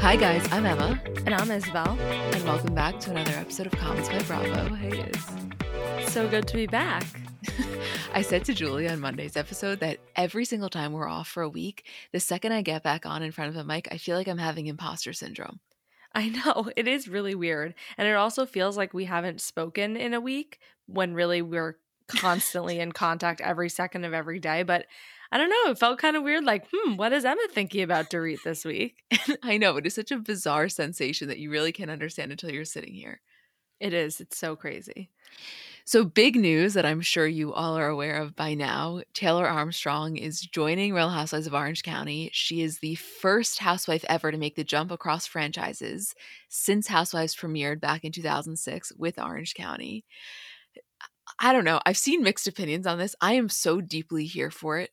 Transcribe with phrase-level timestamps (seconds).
[0.00, 1.00] Hi, guys, I'm Emma.
[1.26, 1.96] And I'm Isabel.
[2.00, 4.74] And welcome back to another episode of Comments by Bravo.
[4.74, 6.12] Hey, Is.
[6.12, 7.04] So good to be back.
[8.14, 11.48] I said to Julie on Monday's episode that every single time we're off for a
[11.48, 14.26] week, the second I get back on in front of a mic, I feel like
[14.26, 15.60] I'm having imposter syndrome.
[16.12, 16.70] I know.
[16.76, 17.74] It is really weird.
[17.96, 21.76] And it also feels like we haven't spoken in a week when really we're
[22.08, 24.62] constantly in contact every second of every day.
[24.64, 24.86] But
[25.32, 25.70] I don't know.
[25.70, 26.44] It felt kind of weird.
[26.44, 29.04] Like, hmm, what is Emma thinking about Dorit this week?
[29.42, 29.76] I know.
[29.76, 33.20] It is such a bizarre sensation that you really can't understand until you're sitting here.
[33.78, 34.20] It is.
[34.20, 35.10] It's so crazy.
[35.86, 40.16] So, big news that I'm sure you all are aware of by now Taylor Armstrong
[40.16, 42.30] is joining Real Housewives of Orange County.
[42.32, 46.14] She is the first housewife ever to make the jump across franchises
[46.48, 50.04] since Housewives premiered back in 2006 with Orange County.
[51.38, 51.80] I don't know.
[51.86, 53.16] I've seen mixed opinions on this.
[53.20, 54.90] I am so deeply here for it.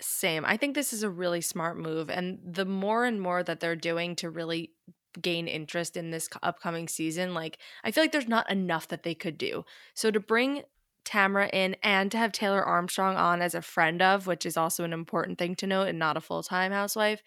[0.00, 0.44] Same.
[0.46, 2.10] I think this is a really smart move.
[2.10, 4.72] And the more and more that they're doing to really
[5.20, 9.14] gain interest in this upcoming season, like, I feel like there's not enough that they
[9.14, 9.64] could do.
[9.94, 10.62] So to bring
[11.04, 14.84] Tamra in and to have Taylor Armstrong on as a friend of, which is also
[14.84, 17.22] an important thing to note and not a full time housewife.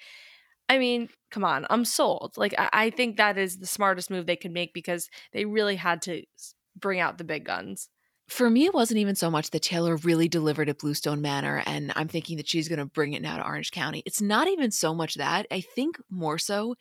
[0.69, 2.35] I mean, come on, I'm sold.
[2.37, 5.75] Like, I-, I think that is the smartest move they could make because they really
[5.75, 6.23] had to
[6.79, 7.89] bring out the big guns
[8.33, 11.93] for me, it wasn't even so much that Taylor really delivered at Bluestone Manor, and
[11.95, 14.01] I'm thinking that she's going to bring it now to Orange County.
[14.07, 15.45] It's not even so much that.
[15.51, 16.75] I think more so,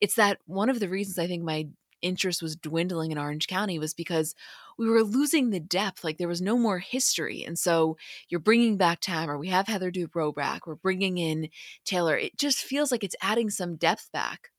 [0.00, 1.68] it's that one of the reasons I think my
[2.02, 4.34] interest was dwindling in Orange County was because
[4.78, 6.02] we were losing the depth.
[6.02, 7.44] Like there was no more history.
[7.44, 7.96] And so
[8.28, 9.38] you're bringing back Tamra.
[9.38, 10.66] We have Heather Dubrow back.
[10.66, 11.48] We're bringing in
[11.84, 12.16] Taylor.
[12.16, 14.50] It just feels like it's adding some depth back.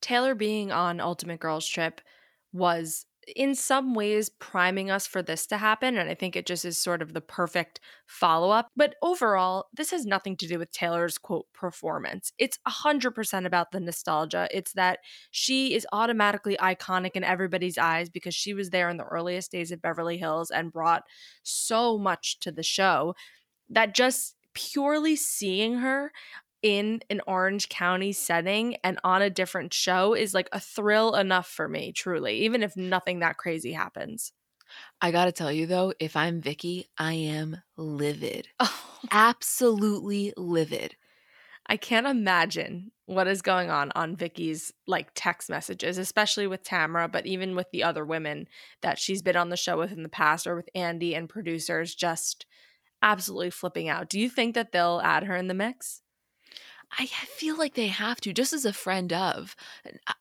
[0.00, 2.00] Taylor being on Ultimate Girls Trip
[2.52, 5.96] was in some ways priming us for this to happen.
[5.96, 8.70] And I think it just is sort of the perfect follow up.
[8.76, 12.32] But overall, this has nothing to do with Taylor's quote performance.
[12.38, 14.48] It's 100% about the nostalgia.
[14.50, 19.04] It's that she is automatically iconic in everybody's eyes because she was there in the
[19.04, 21.04] earliest days of Beverly Hills and brought
[21.42, 23.14] so much to the show
[23.70, 26.12] that just purely seeing her
[26.64, 31.46] in an Orange County setting and on a different show is like a thrill enough
[31.46, 34.32] for me, truly, even if nothing that crazy happens.
[35.00, 38.48] I gotta tell you though, if I'm Vicki, I am livid.
[38.58, 38.80] Oh.
[39.10, 40.96] Absolutely livid.
[41.66, 47.10] I can't imagine what is going on on Vicki's like text messages, especially with Tamra,
[47.10, 48.48] but even with the other women
[48.82, 51.94] that she's been on the show with in the past or with Andy and producers
[51.94, 52.46] just
[53.02, 54.08] absolutely flipping out.
[54.08, 56.02] Do you think that they'll add her in the mix?
[56.98, 59.56] I feel like they have to, just as a friend of.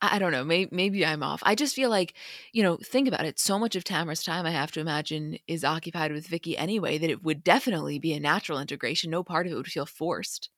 [0.02, 0.44] I, don't know.
[0.44, 1.42] Maybe, maybe I'm off.
[1.46, 2.14] I just feel like,
[2.52, 3.40] you know, think about it.
[3.40, 6.98] So much of Tamra's time, I have to imagine, is occupied with Vicki anyway.
[6.98, 9.12] That it would definitely be a natural integration.
[9.12, 10.50] No part of it would feel forced.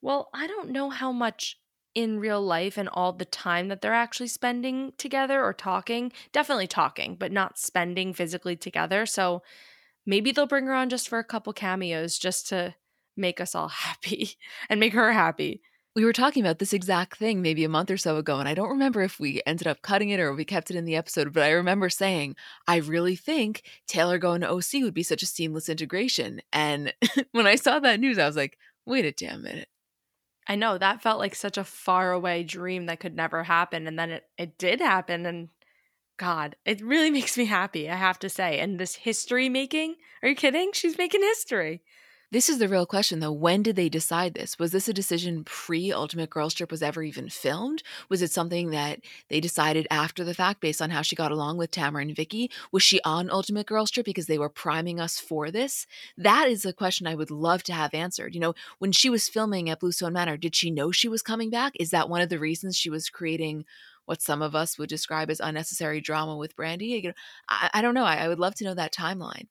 [0.00, 1.58] Well, I don't know how much
[1.94, 6.12] in real life and all the time that they're actually spending together or talking.
[6.32, 9.06] Definitely talking, but not spending physically together.
[9.06, 9.42] So
[10.04, 12.74] maybe they'll bring her on just for a couple cameos, just to
[13.16, 14.36] make us all happy
[14.68, 15.60] and make her happy.
[15.96, 18.54] We were talking about this exact thing maybe a month or so ago, and I
[18.54, 21.32] don't remember if we ended up cutting it or we kept it in the episode,
[21.32, 22.34] but I remember saying,
[22.66, 26.40] I really think Taylor going to OC would be such a seamless integration.
[26.52, 26.92] And
[27.30, 29.68] when I saw that news, I was like, wait a damn minute.
[30.46, 33.86] I know that felt like such a faraway dream that could never happen.
[33.86, 35.24] And then it, it did happen.
[35.26, 35.48] And
[36.16, 38.58] God, it really makes me happy, I have to say.
[38.58, 40.70] And this history making, are you kidding?
[40.72, 41.82] She's making history.
[42.34, 43.30] This is the real question, though.
[43.30, 44.58] When did they decide this?
[44.58, 47.84] Was this a decision pre Ultimate Girls Trip was ever even filmed?
[48.08, 48.98] Was it something that
[49.28, 52.50] they decided after the fact based on how she got along with Tamra and Vicki?
[52.72, 55.86] Was she on Ultimate Girls Trip because they were priming us for this?
[56.18, 58.34] That is a question I would love to have answered.
[58.34, 61.50] You know, when she was filming at Bluestone Manor, did she know she was coming
[61.50, 61.74] back?
[61.78, 63.64] Is that one of the reasons she was creating
[64.06, 67.14] what some of us would describe as unnecessary drama with Brandi.
[67.48, 68.04] I, I don't know.
[68.04, 69.46] I, I would love to know that timeline.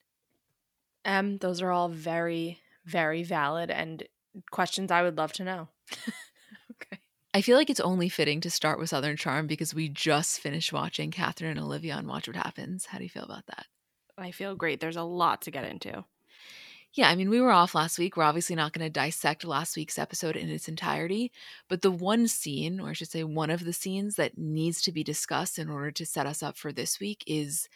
[1.05, 4.03] Um, those are all very very valid and
[4.51, 5.67] questions I would love to know.
[6.71, 6.99] okay.
[7.33, 10.73] I feel like it's only fitting to start with Southern Charm because we just finished
[10.73, 12.85] watching Kathryn and Olivia on Watch What Happens.
[12.87, 13.65] How do you feel about that?
[14.17, 14.79] I feel great.
[14.79, 16.05] There's a lot to get into.
[16.93, 18.15] Yeah, I mean, we were off last week.
[18.15, 21.31] We're obviously not going to dissect last week's episode in its entirety,
[21.67, 24.91] but the one scene, or I should say, one of the scenes that needs to
[24.91, 27.67] be discussed in order to set us up for this week is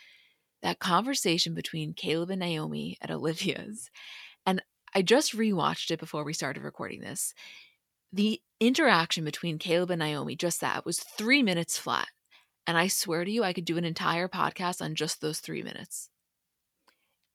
[0.61, 3.89] that conversation between Chleb and Naomie at Olivia's.
[4.97, 7.35] I just rewatched it before we started recording this.
[8.11, 12.07] The interaction between Chleb and Naomie, just that, was three minutes flat.
[12.65, 15.61] And I swear to you, I could do an entire podcast on just those three
[15.61, 16.09] minutes.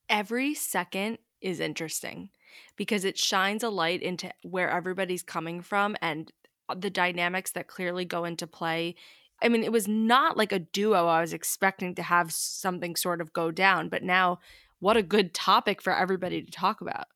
[0.09, 2.31] Every second is interesting
[2.75, 6.33] because it shines a light into where everybody's coming from and
[6.75, 8.97] the dynamics that clearly go into play.
[9.41, 13.21] I mean, it was not like a duo I was expecting to have something sort
[13.21, 14.41] of go down, but now
[14.81, 17.07] what a good topic for everybody to talk about.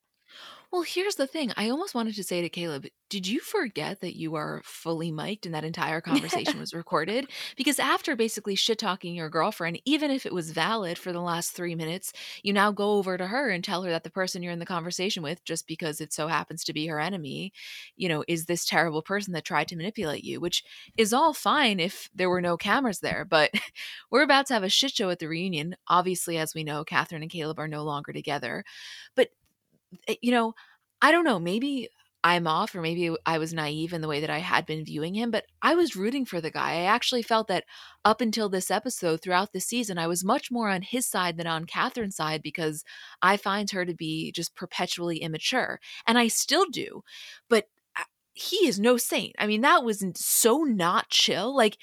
[0.77, 1.55] Well, here's the thing.
[1.57, 5.47] I almost wanted to say to Chleb, did you forget that you are fully mic'd
[5.47, 7.31] and that entire conversation was recorded?
[7.57, 11.53] Because after basically shit talking your girlfriend, even if it was valid for the last
[11.53, 12.13] three minutes,
[12.43, 14.67] you now go over to her and tell her that the person you're in the
[14.67, 17.55] conversation with, just because it so happens to be her enemy,
[17.97, 20.63] you know, is this terrible person that tried to manipulate you, which
[20.99, 23.25] is all fine if there were no cameras there.
[23.25, 23.51] But
[24.11, 25.75] we're about to have a shit show at the reunion.
[25.89, 28.63] Obviously, as we know, Kathryn and Chleb are no longer together.
[29.15, 29.31] But
[30.23, 30.55] you know,
[31.03, 31.89] I don't know, maybe
[32.27, 35.15] I'm off or maybe I was naive in the way that I had been viewing
[35.15, 36.73] him, but I was rooting for the guy.
[36.73, 37.63] I actually felt that
[38.05, 41.47] up until this episode, throughout the season, I was much more on his side than
[41.47, 42.83] on Kathryn's side because
[43.23, 45.79] I find her to be just perpetually immature.
[46.05, 47.03] And I still do.
[47.49, 48.03] But uh,
[48.35, 49.37] he is no saint.
[49.39, 51.55] I mean, that was so not chill.
[51.55, 51.77] Like,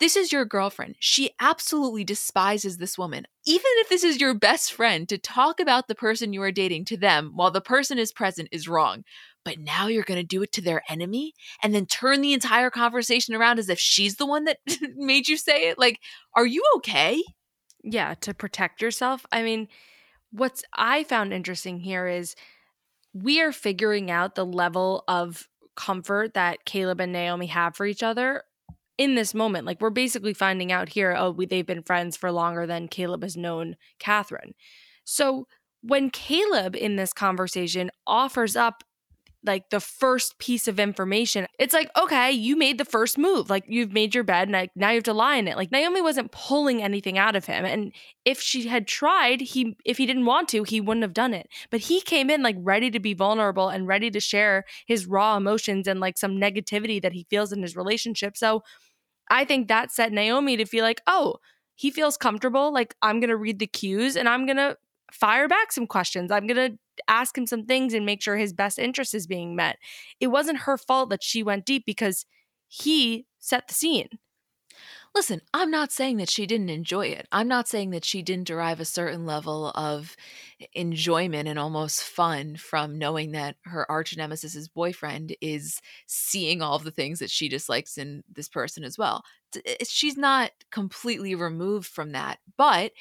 [0.00, 0.96] this is your girlfriend.
[1.00, 3.26] She absolutely despises this woman.
[3.44, 6.84] Even if this is your best friend, to talk about the person you are dating
[6.86, 9.04] to them while the person is present is wrong.
[9.44, 12.70] But now you're going to do it to their enemy and then turn the entire
[12.70, 14.58] conversation around as if she's the one that
[14.94, 15.78] made you say it?
[15.78, 16.00] Like,
[16.34, 17.22] are you okay?
[17.82, 19.24] Yeah, to protect yourself.
[19.32, 19.68] I mean,
[20.30, 22.36] what's I found interesting here is
[23.12, 28.02] we are figuring out the level of comfort that Chleb and Naomie have for each
[28.02, 28.42] other
[28.98, 29.64] in this moment.
[29.64, 33.22] Like we're basically finding out here, oh, we, they've been friends for longer than Chleb
[33.22, 34.52] has known Kathryn.
[35.04, 35.46] So
[35.80, 38.82] when Chleb in this conversation offers up
[39.44, 43.48] like the first piece of information, it's like, okay, you made the first move.
[43.48, 45.56] Like you've made your bed and I, now you have to lie in it.
[45.56, 47.64] Like Naomie wasn't pulling anything out of him.
[47.64, 47.92] And
[48.24, 51.48] if she had tried, he if he didn't want to, he wouldn't have done it.
[51.70, 55.36] But he came in like ready to be vulnerable and ready to share his raw
[55.36, 58.36] emotions and like some negativity that he feels in his relationship.
[58.36, 58.64] So
[59.30, 61.36] I think that set Naomie to feel like, oh,
[61.74, 62.72] he feels comfortable.
[62.72, 64.76] Like, I'm going to read the cues and I'm going to
[65.12, 66.30] fire back some questions.
[66.30, 66.78] I'm going to
[67.08, 69.78] ask him some things and make sure his best interest is being met.
[70.20, 72.26] It wasn't her fault that she went deep because
[72.66, 74.08] he set the scene.
[75.14, 77.26] Listen, I'm not saying that she didn't enjoy it.
[77.32, 80.16] I'm not saying that she didn't derive a certain level of
[80.74, 86.84] enjoyment and almost fun from knowing that her arch nemesis's boyfriend is seeing all of
[86.84, 89.24] the things that she dislikes in this person as well.
[89.64, 92.92] Eh, she's not completely removed from that, but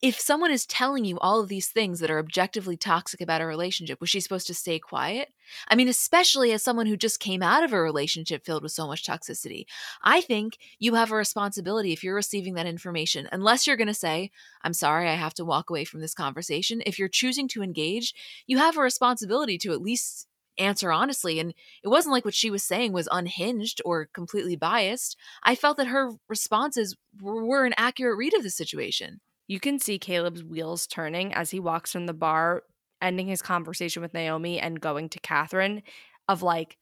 [0.00, 3.46] if someone is telling you all of these things that are objectively toxic about a
[3.46, 5.32] relationship, was she supposed to stay quiet?
[5.66, 8.86] I mean, especially as someone who just came out of a relationship filled with so
[8.86, 9.66] much toxicity.
[10.02, 13.94] I think you have a responsibility if you're receiving that information, unless you're going to
[13.94, 14.30] say,
[14.62, 16.80] I'm sorry, I have to walk away from this conversation.
[16.86, 18.14] If you're choosing to engage,
[18.46, 20.28] you have a responsibility to at least
[20.58, 21.40] answer honestly.
[21.40, 25.16] And it wasn't like what she was saying was unhinged or completely biased.
[25.42, 29.20] I felt that her responses were, an accurate read of the situation.
[29.48, 32.62] You can see Chleb's wheels turning as he walks from the bar,
[33.02, 35.82] ending his conversation with Naomie and going to Kathryn,
[36.28, 36.76] of like,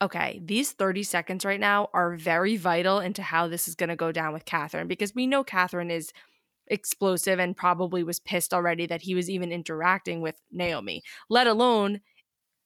[0.00, 3.96] okay, these 30 seconds right now are very vital into how this is going to
[3.96, 6.12] go down with Kathryn because we know Kathryn is
[6.68, 12.00] explosive and probably was pissed already that he was even interacting with Naomie, let alone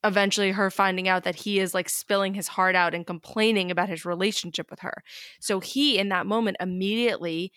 [0.03, 3.89] eventually her finding out that he is like spilling his heart out and complaining about
[3.89, 5.03] his relationship with her.
[5.39, 7.51] So he, in that moment, immediately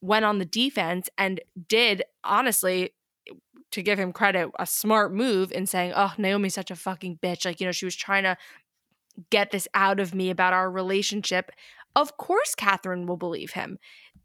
[0.00, 2.90] went on the defense and did honestly
[3.70, 7.44] to give him credit, a smart move in saying, "Oh, Naomie's such a fucking bitch."
[7.44, 8.36] Like, you know, she was trying to
[9.30, 11.50] get this out of me about our relationship.
[11.94, 13.78] Of course, Kathryn will believe him.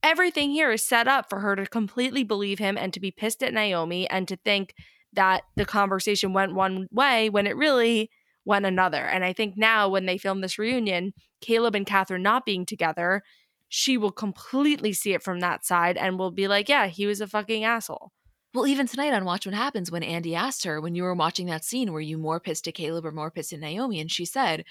[0.03, 3.43] Everything here is set up for her to completely believe him and to be pissed
[3.43, 4.73] at Naomie and to think
[5.13, 8.09] that the conversation went one way when it really
[8.45, 9.03] went another.
[9.03, 13.23] And I think now, when they film this reunion, Chleb and Kathryn not being together,
[13.69, 17.21] she will completely see it from that side and will be like, yeah, he was
[17.21, 18.11] a fucking asshole.
[18.53, 21.47] Well, even tonight on Watch What Happens, when Andy asked her, when you were watching
[21.47, 23.99] that scene, were you more pissed at Chleb or more pissed at Naomie?
[23.99, 24.63] And she said,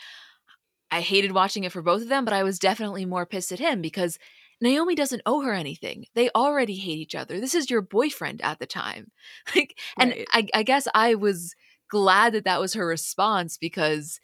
[0.91, 3.59] I hated watching it for both of them, but I was definitely more pissed at
[3.59, 4.19] him because
[4.63, 6.07] Naomie doesn't owe her anything.
[6.15, 7.41] They already hate each other.
[7.41, 9.11] This is your boyfriend at the time.
[9.55, 10.29] Like, and Right.
[10.33, 11.55] I, I guess I was
[11.91, 14.19] glad that that was her response because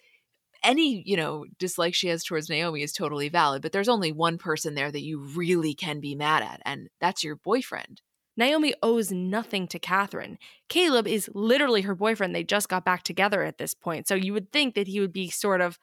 [0.62, 4.38] any, you know, dislike she has towards Naomie is totally valid, but there's only one
[4.38, 8.02] person there that you really can be mad at, and that's your boyfriend.
[8.40, 10.36] Naomie owes nothing to Kathryn.
[10.68, 12.34] Chleb is literally her boyfriend.
[12.34, 14.08] They just got back together at this point.
[14.08, 15.78] So you would think that he would be sort of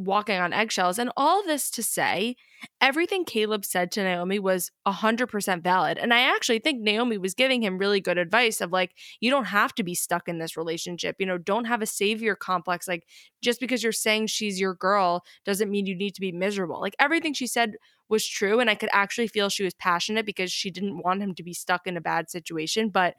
[0.00, 0.98] walking on eggshells.
[0.98, 2.36] And all this to say,
[2.80, 5.98] everything Chleb said to Naomie was 100% valid.
[5.98, 9.44] And I actually think Naomie was giving him really good advice of like, you don't
[9.44, 11.16] have to be stuck in this relationship.
[11.18, 12.88] You know, don't have a savior complex.
[12.88, 13.06] Like,
[13.42, 16.80] just because you're saying she's your girl doesn't mean you need to be miserable.
[16.80, 17.76] Like, everything she said
[18.08, 18.58] was true.
[18.58, 21.52] And I could actually feel she was passionate because she didn't want him to be
[21.52, 22.88] stuck in a bad situation.
[22.88, 23.14] But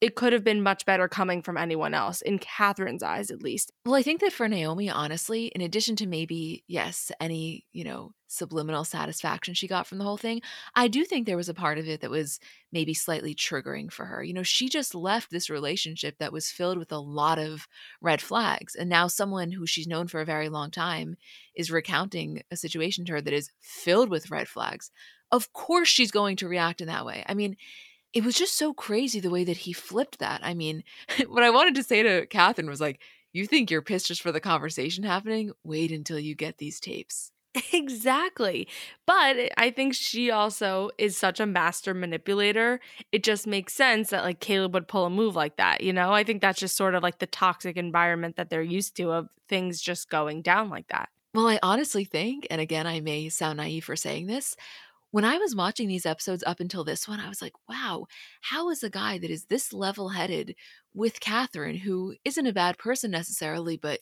[0.00, 3.72] it could have been much better coming from anyone else, in Kathryn's eyes, at least.
[3.84, 8.12] Well, I think that for Naomie, honestly, in addition to maybe, yes, any, you know,
[8.28, 10.40] subliminal satisfaction she got from the whole thing,
[10.74, 12.38] I do think there was a part of it that was
[12.70, 14.22] maybe slightly triggering for her.
[14.22, 17.66] You know, she just left this relationship that was filled with a lot of
[18.00, 18.76] red flags.
[18.76, 21.16] And now someone who she's known for a very long time
[21.56, 24.90] is recounting a situation to her that is filled with red flags.
[25.32, 27.24] Of course, she's going to react in that way.
[27.26, 27.56] I mean,
[28.12, 30.40] it was just so crazy the way that he flipped that.
[30.42, 30.84] I mean,
[31.28, 33.00] what I wanted to say to Kathryn was like,
[33.32, 35.52] you think you're pissed just for the conversation happening?
[35.62, 37.32] Wait until you get these tapes.
[37.72, 38.68] Exactly.
[39.06, 42.80] But eh, I think she also is such a master manipulator.
[43.10, 46.12] It just makes sense that like Chleb would pull a move like that, you know?
[46.12, 49.28] I think that's just sort of like the toxic environment that they're used to of
[49.48, 51.08] things just going down like that.
[51.34, 54.56] Well, I honestly think, and again, I may sound naive for saying this,
[55.10, 58.06] when I was watching these episodes up until this one, I was like, wow,
[58.42, 60.54] how is a guy that is this level headed
[60.94, 64.00] with Kathryn, who isn't a bad person necessarily, but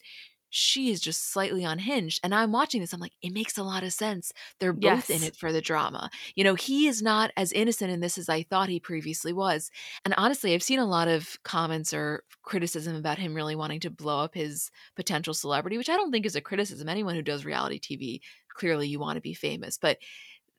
[0.49, 2.21] she is just slightly unhinged.
[2.23, 4.33] And I'm watching this, I'm like, it makes a lot of sense.
[4.59, 6.09] They're both in it for the drama.
[6.35, 9.71] You know, he is not as innocent in this as I thought he previously was.
[10.05, 13.91] And honestly, I've seen a lot of comments or criticism about him really wanting to
[13.91, 16.89] blow up his potential celebrity, which I don't think is a criticism.
[16.89, 19.77] Anyone who does reality TV, clearly you want to be famous.
[19.77, 19.99] But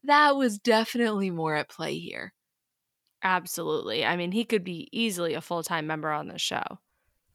[0.03, 2.33] that was definitely more at play here.
[3.23, 4.05] Absolutely.
[4.05, 6.79] I mean, he could be easily a full time member on the show.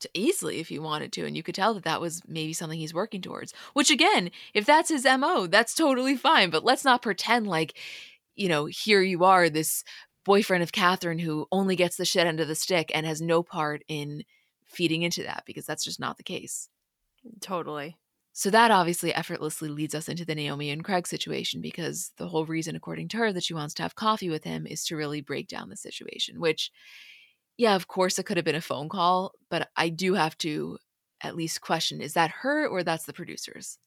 [0.01, 2.79] to easily if he wanted to and you could tell that that was maybe something
[2.79, 7.03] he's working towards which again if that's his mo that's totally fine but let's not
[7.03, 7.79] pretend like
[8.35, 9.85] you know here you are this
[10.25, 13.43] boyfriend of kathryn who only gets the shit end of the stick and has no
[13.43, 14.25] part in
[14.65, 16.69] feeding into that because that's just not the case
[17.41, 17.97] Totally.
[18.33, 22.47] So that obviously effortlessly leads us into the Naomie and Craig situation because the whole
[22.47, 25.21] reason, according to her, that she wants to have coffee with him is to really
[25.21, 26.41] break down the situation.
[26.41, 26.71] Which,
[27.59, 30.79] yeah, of course, it could have been a phone call, but I do have to
[31.23, 33.79] at least question is that her or that's the producers?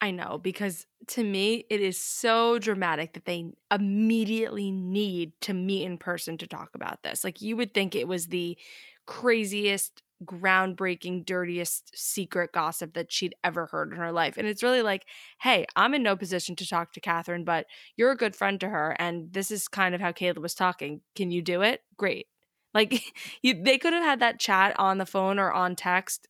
[0.00, 5.84] I know because to me it is so dramatic that they immediately need to meet
[5.84, 7.24] in person to talk about this.
[7.24, 8.58] Like you would think it was the
[9.06, 14.36] craziest, groundbreaking, dirtiest secret gossip that she'd ever heard in her life.
[14.36, 15.06] And it's really like,
[15.40, 18.68] hey, I'm in no position to talk to Kathryn, but you're a good friend to
[18.68, 21.00] her, and this is kind of how Kayla was talking.
[21.14, 21.82] Can you do it?
[21.96, 22.26] Great.
[22.74, 23.02] Like
[23.42, 26.28] you, they could have had that chat on the phone or on text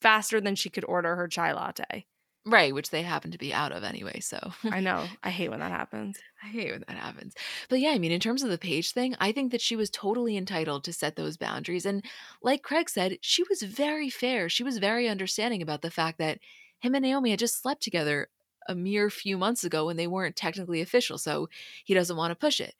[0.00, 2.06] faster than she could order her chai latte.
[2.46, 4.20] Right, which they happen to be out of anyway.
[4.20, 5.06] So I know.
[5.22, 6.18] I hate when that happens.
[6.42, 7.34] I hate when that happens.
[7.70, 9.88] But yeah, I mean, in terms of the page thing, I think that she was
[9.88, 11.86] totally entitled to set those boundaries.
[11.86, 12.04] And
[12.42, 14.50] like Craig said, she was very fair.
[14.50, 16.38] She was very understanding about the fact that
[16.80, 18.28] him and Naomie had just slept together
[18.68, 21.16] a mere few months ago when they weren't technically official.
[21.16, 21.48] So
[21.84, 22.74] he doesn't want to push it.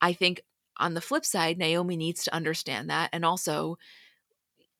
[0.00, 0.40] I think
[0.78, 3.78] on the flip side, Naomie needs to understand that and also,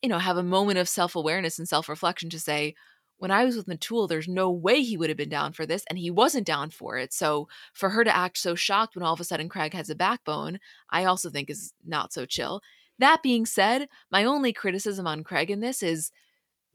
[0.02, 2.74] you know, have a moment of self awareness and self reflection to say,
[3.18, 5.84] when I was with Metul, there's no way he would have been down for this,
[5.88, 7.12] and he wasn't down for it.
[7.12, 9.94] So for her to act so shocked when all of a sudden Craig has a
[9.94, 10.58] backbone,
[10.90, 12.60] I also think is not so chill.
[12.98, 16.10] That being said, my only criticism on Craig in this is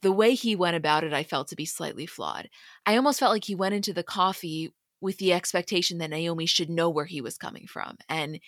[0.02, 2.50] the way he went about it, I felt to be slightly flawed.
[2.86, 6.70] I almost felt like he went into the coffee with the expectation that Naomie should
[6.70, 7.98] know where he was coming from.
[8.08, 8.40] And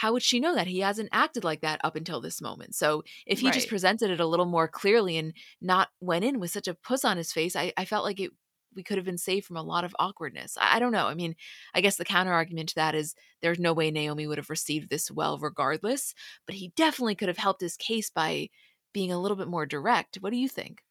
[0.00, 0.68] how would she know that?
[0.68, 2.76] He hasn't acted like that up until this moment.
[2.76, 3.54] So if he right.
[3.54, 7.04] just presented it a little more clearly and not went in with such a puss
[7.04, 8.30] on his face i, I felt like it
[8.76, 10.56] we could have been saved from a lot of awkwardness.
[10.60, 11.06] I, I don't know.
[11.06, 11.34] I mean
[11.74, 14.88] i guess the counter argument to that is there's no way naomie would have received
[14.88, 16.14] this well regardless
[16.46, 18.48] but he definitely could have helped his case by
[18.92, 20.16] being a little bit more direct.
[20.20, 20.82] What do you think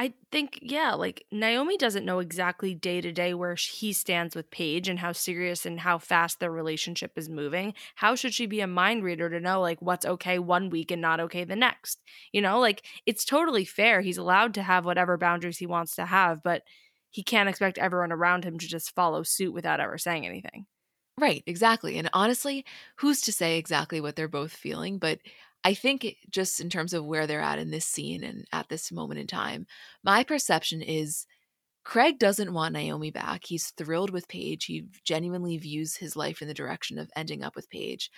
[0.00, 4.50] I think, yeah, like Naomie doesn't know exactly day to day where he stands with
[4.50, 7.74] Paige and how serious and how fast their relationship is moving.
[7.96, 11.02] How should she be a mind reader to know like what's okay one week and
[11.02, 12.00] not okay the next?
[12.32, 14.00] You know, like it's totally fair.
[14.00, 16.62] He's allowed to have whatever boundaries he wants to have, but
[17.10, 20.64] he can't expect everyone around him to just follow suit without ever saying anything.
[21.18, 21.98] Right, exactly.
[21.98, 22.64] And honestly,
[22.96, 24.98] who's to say exactly what they're both feeling?
[24.98, 25.18] But
[25.64, 28.90] I think just in terms of where they're at in this scene and at this
[28.90, 29.66] moment in time,
[30.02, 31.26] my perception is
[31.84, 33.44] Craig doesn't want Naomie back.
[33.44, 34.66] He's thrilled with Paige.
[34.66, 38.10] He genuinely views his life in the direction of ending up with Paige.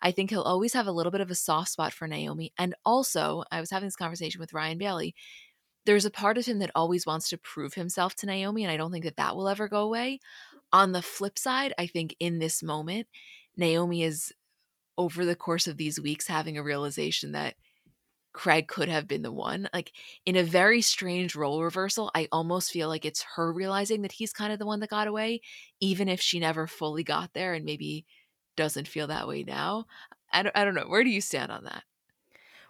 [0.00, 2.52] I think he'll always have a little bit of a soft spot for Naomie.
[2.58, 5.14] And also, I was having this conversation with Ryan Bailey.
[5.86, 8.76] There's a part of him that always wants to prove himself to Naomie, and I
[8.76, 10.20] don't think that that will ever go away.
[10.72, 13.06] On the flip side, I think in this moment,
[13.58, 14.32] Naomie is
[14.98, 17.54] over the course of these weeks having a realization that
[18.32, 19.68] Craig could have been the one.
[19.72, 19.92] Like
[20.26, 24.32] in a very strange role reversal, I almost feel like it's her realizing that he's
[24.32, 25.40] kind of the one that got away,
[25.80, 28.04] even if she never fully got there and maybe
[28.56, 29.86] doesn't feel that way now.
[30.32, 30.86] I don't, I don't know.
[30.86, 31.84] Where do you stand on that?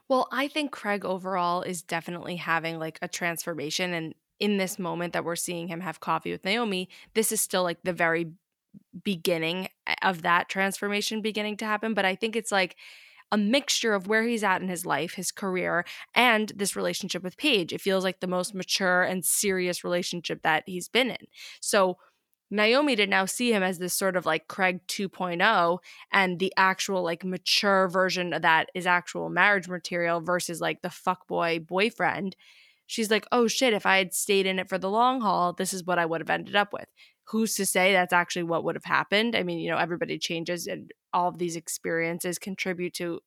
[0.09, 3.93] Well, I think Craig overall is definitely having like a transformation.
[3.93, 7.65] And in this moment that we're seeing him have coffee with Naomie, this is still
[7.65, 8.31] like the very
[9.03, 9.69] beginning
[10.07, 11.93] of that transformation beginning to happen.
[11.93, 12.77] But I think it's like
[13.33, 15.85] a mixture of where he's at in his life, his career,
[16.15, 17.73] and this relationship with Paige.
[17.73, 21.27] It feels like the most mature and serious relationship that he's been in.
[21.61, 21.99] So
[22.53, 25.79] Naomie to now see him as this sort of like Craig 2.0
[26.13, 30.89] and the actual like mature version of that is actual marriage material versus like the
[30.89, 32.37] fuckboy boyfriend.
[32.87, 35.75] She's like, oh shit, if I had stayed in it for the long haul, this
[35.75, 36.87] is what I would have ended up with
[37.27, 39.35] who's to say that's actually what would have happened?
[39.35, 43.21] I mean, you know, everybody changes and all of these experiences contribute to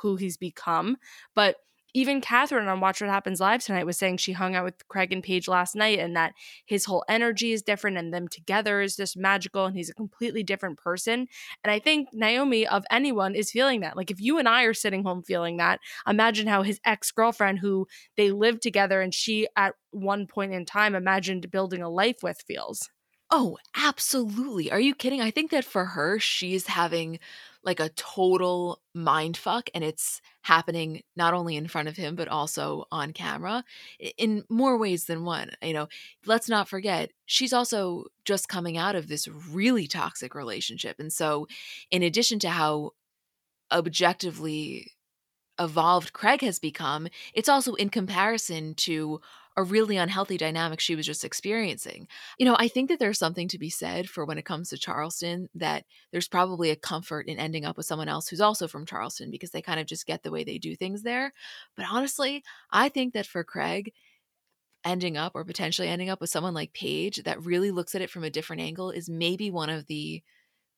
[0.00, 0.96] who he's become.
[1.34, 1.56] But
[1.96, 5.14] even Kathryn on Watch What Happens Live tonight was saying she hung out with Craig
[5.14, 6.34] and Paige last night and that
[6.66, 10.42] his whole energy is different and them together is just magical and he's a completely
[10.42, 11.26] different person.
[11.64, 13.96] And I think Naomie, of anyone, is feeling that.
[13.96, 17.60] Like if you and I are sitting home feeling that, imagine how his ex girlfriend,
[17.60, 17.86] who
[18.18, 22.42] they lived together and she at one point in time imagined building a life with,
[22.46, 22.90] feels.
[23.30, 24.70] Oh, absolutely.
[24.70, 25.20] Are you kidding?
[25.20, 27.18] I think that for her, she's having
[27.64, 32.28] like a total mind fuck and it's happening not only in front of him but
[32.28, 33.64] also on camera
[34.16, 35.50] in more ways than one.
[35.60, 35.88] You know,
[36.26, 41.00] let's not forget, she's also just coming out of this really toxic relationship.
[41.00, 41.48] And so,
[41.90, 42.92] in addition to how
[43.72, 44.92] objectively
[45.60, 49.20] evolved Craig has become, it's also in comparison to
[49.56, 52.06] a really unhealthy dynamic she was just experiencing.
[52.38, 54.78] You know, I think that there's something to be said for when it comes to
[54.78, 58.86] Charleston that there's probably a comfort in ending up with someone else who's also from
[58.86, 61.32] Charleston because they kind of just get the way they do things there.
[61.76, 63.92] But honestly, I think that for Craig,
[64.84, 68.10] ending up or potentially ending up with someone like Paige that really looks at it
[68.10, 70.22] from a different angle is maybe one of the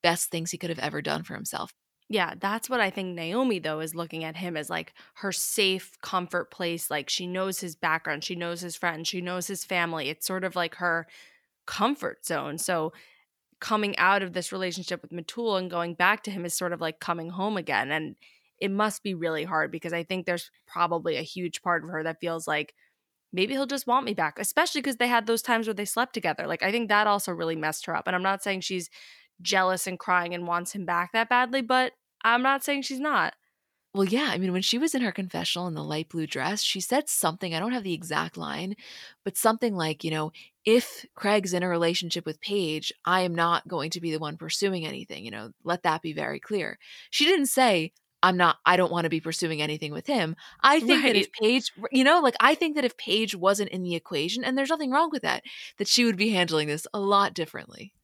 [0.02, 1.74] best things he could have ever done for himself.
[2.10, 5.98] Yeah, that's what I think Naomie though is looking at him as like her safe
[6.00, 6.90] comfort place.
[6.90, 10.08] Like she knows his background, she knows his friends, she knows his family.
[10.08, 11.06] It's sort of like her
[11.66, 12.56] comfort zone.
[12.56, 12.92] So
[13.60, 16.80] coming out of this relationship with Metul and going back to him is sort of
[16.80, 17.90] like coming home again.
[17.90, 18.16] And
[18.58, 22.02] it must be really hard because I think there's probably a huge part of her
[22.04, 22.74] that feels like
[23.32, 26.14] maybe he'll just want me back, especially because they had those times where they slept
[26.14, 26.46] together.
[26.46, 28.06] Like I think that also really messed her up.
[28.06, 28.88] And I'm not saying she's
[29.40, 33.34] jealous and crying and wants him back that badly, but I'm not saying she's not.
[33.94, 34.28] Well, yeah.
[34.30, 37.08] I mean, when she was in her confessional in the light blue dress, she said
[37.08, 37.54] something.
[37.54, 38.76] I don't have the exact line,
[39.24, 40.30] but something like, you know,
[40.64, 44.36] if Craig's in a relationship with Paige, I am not going to be the one
[44.36, 45.24] pursuing anything.
[45.24, 46.78] You know, let that be very clear.
[47.10, 50.36] She didn't say, I'm not, I don't want to be pursuing anything with him.
[50.60, 51.14] I think right.
[51.14, 54.44] that if Paige, you know, like I think that if Paige wasn't in the equation,
[54.44, 55.44] and there's nothing wrong with that,
[55.78, 57.94] that she would be handling this a lot differently.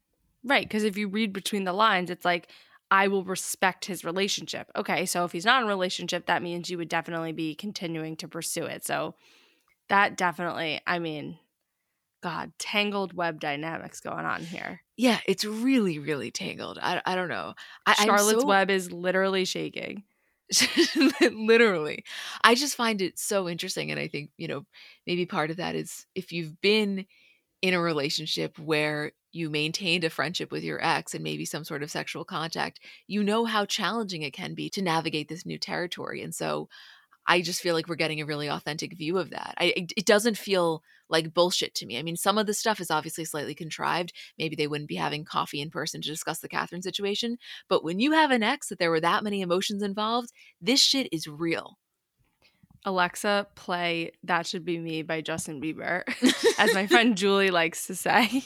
[0.45, 0.67] Right.
[0.67, 2.49] Because if you read between the lines, it's like,
[2.91, 4.71] I will respect his relationship.
[4.77, 8.17] Okay, so if he's not in a relationship, that means you would definitely be continuing
[8.17, 8.85] to pursue it.
[8.85, 9.15] So
[9.89, 11.39] that definitely, I mean,
[12.23, 14.81] God, tangled web dynamics going on here.
[14.97, 16.79] Yeah, it's really, really tangled.
[16.81, 17.55] I, I don't know.
[17.85, 18.47] I, Charlotte's so...
[18.47, 20.05] web is literally shaking.
[21.21, 22.05] literally.
[22.43, 23.91] I just find it so interesting.
[23.91, 24.65] And I think, you know,
[25.07, 27.07] maybe part of that is if you've been
[27.65, 31.83] in a relationship where you maintained a friendship with your ex and maybe some sort
[31.83, 36.21] of sexual contact, you know how challenging it can be to navigate this new territory.
[36.21, 36.69] And so
[37.27, 39.55] I just feel like we're getting a really authentic view of that.
[39.57, 41.99] I, it doesn't feel like bullshit to me.
[41.99, 44.13] I mean, some of the stuff is obviously slightly contrived.
[44.39, 47.39] Maybe they wouldn't be having coffee in person to discuss the Kathryn situation.
[47.67, 51.09] But when you have an ex that there were that many emotions involved, this shit
[51.11, 51.79] is real.
[52.85, 56.03] Alexa, play That Should Be Me by Justin Bieber,
[56.59, 58.43] as my friend Julie likes to say.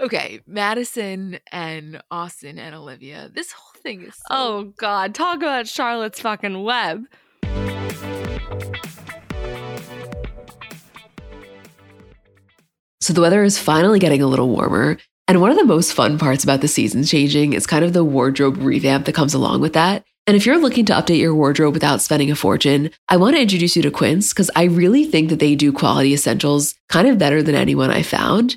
[0.00, 3.30] okay, Madison and Austen and Olivia.
[3.32, 7.04] This whole thing is so- Oh god, talk about Charlotte's fucking web.
[13.00, 14.96] So the weather is finally getting a little warmer.
[15.28, 18.04] And one of the most fun parts about the seasons changing is kind of the
[18.04, 20.04] wardrobe revamp that comes along with that.
[20.26, 23.42] And if you're looking to update your wardrobe without spending a fortune, I want to
[23.42, 27.18] introduce you to Quince because I really think that they do quality essentials kind of
[27.18, 28.56] better than anyone I found.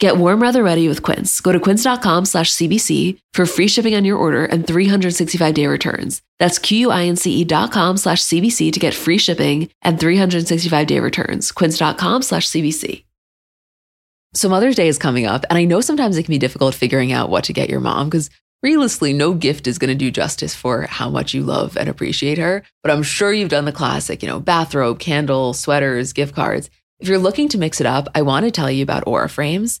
[0.00, 1.40] Get warm weather ready with Quince.
[1.40, 6.22] Go to quince.com slash CBC for free shipping on your order and 365 day returns.
[6.38, 11.50] That's Q-U-I-N-C-E dot com slash CBC to get free shipping and 365 day returns.
[11.50, 13.04] Quince.com slash CBC.
[14.34, 17.12] So Mother's Day is coming up, and I know sometimes it can be difficult figuring
[17.12, 18.30] out what to get your mom because
[18.62, 22.38] realistically, no gift is going to do justice for how much you love and appreciate
[22.38, 22.62] her.
[22.82, 26.70] But I'm sure you've done the classic, you know, bathrobe, candle, sweaters, gift cards.
[27.00, 29.80] If you're looking to mix it up, I want to tell you about Aura Frames.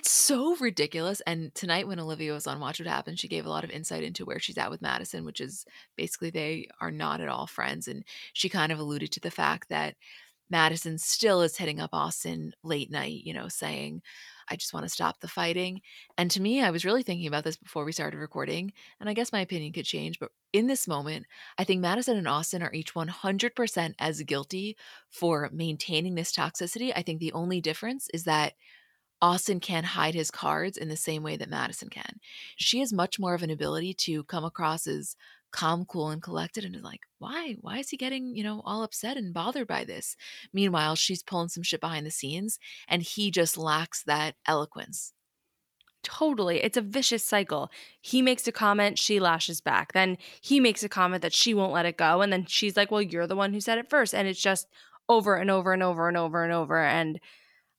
[0.00, 1.20] It's so ridiculous.
[1.26, 4.02] And tonight, when Olivia was on Watch What Happens, she gave a lot of insight
[4.02, 7.86] into where she's at with Madison, which is basically they are not at all friends.
[7.86, 9.96] And she kind of alluded to the fact that
[10.48, 14.00] Madison still is hitting up Austen late night, you know, saying,
[14.48, 15.82] I just want to stop the fighting.
[16.16, 19.12] And to me, I was really thinking about this before we started recording, and I
[19.12, 20.18] guess my opinion could change.
[20.18, 21.26] But in this moment,
[21.58, 24.78] I think Madison and Austen are each 100% as guilty
[25.10, 26.90] for maintaining this toxicity.
[26.96, 28.54] I think the only difference is that
[29.22, 32.20] Austen can't hide his cards in the same way that Madison can.
[32.56, 35.14] She has much more of an ability to come across as
[35.52, 37.56] calm, cool, and collected and is like, why?
[37.60, 40.16] Why is he getting, you know, all upset and bothered by this?
[40.52, 45.12] Meanwhile, she's pulling some shit behind the scenes and he just lacks that eloquence.
[46.02, 46.62] Totally.
[46.62, 47.70] It's a vicious cycle.
[48.00, 49.92] He makes a comment, she lashes back.
[49.92, 52.22] Then he makes a comment that she won't let it go.
[52.22, 54.14] And then she's like, well, you're the one who said it first.
[54.14, 54.66] And it's just
[55.08, 56.82] over and over and over and over and over.
[56.82, 57.20] And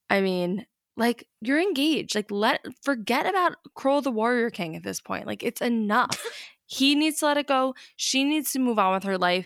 [0.10, 5.00] I mean, like you're engaged like let forget about Crow the Warrior King at this
[5.02, 6.24] point like it's enough.
[6.74, 9.46] He needs to let it go she needs to move on with her life.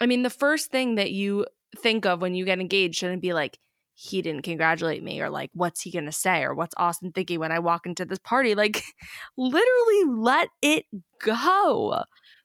[0.00, 1.46] I mean the first thing that you
[1.78, 3.58] think of when you get engaged shouldn't be like
[3.94, 6.42] he didn't congratulate me or like what's he gonna say?
[6.42, 8.54] or what's Austen thinking when I walk into this party?
[8.54, 8.82] Like
[9.38, 10.84] literally let it
[11.20, 12.04] go.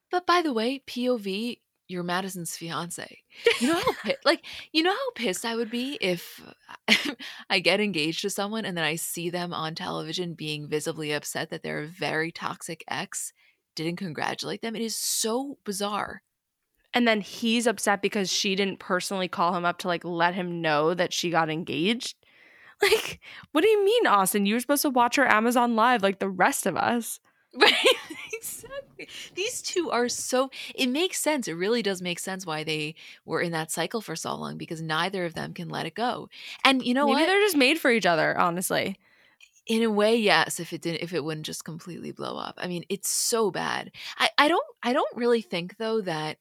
[0.09, 1.57] But by the way POV
[1.93, 3.19] you're Madison's fiance.
[3.59, 6.41] You know how like you know how pissed I would be if
[7.49, 11.49] I get engaged to someone and then I see them on television being visibly upset
[11.51, 13.31] that their very toxic ex
[13.75, 14.75] didn't congratulate them.
[14.75, 16.21] It is so bizarre.
[16.93, 20.61] And then he's upset because she didn't personally call him up to like let him
[20.61, 22.15] know that she got engaged.
[22.81, 23.21] Like,
[23.53, 24.45] what do you mean, Austen?
[24.45, 27.21] You were supposed to watch her Amazon Live like the rest of us.
[27.59, 27.73] Right.
[28.33, 29.07] exactly.
[29.35, 31.47] These two are so it makes sense.
[31.47, 34.81] It really does make sense why they were in that cycle for so long because
[34.81, 36.29] neither of them can let it go.
[36.65, 37.27] And you know Maybe what?
[37.27, 38.97] they're just made for each other, honestly.
[39.67, 42.55] In a way, yes, if it didn't if it wouldn't just completely blow up.
[42.57, 43.91] I mean, it's so bad.
[44.17, 46.37] I, I don't I don't really think though that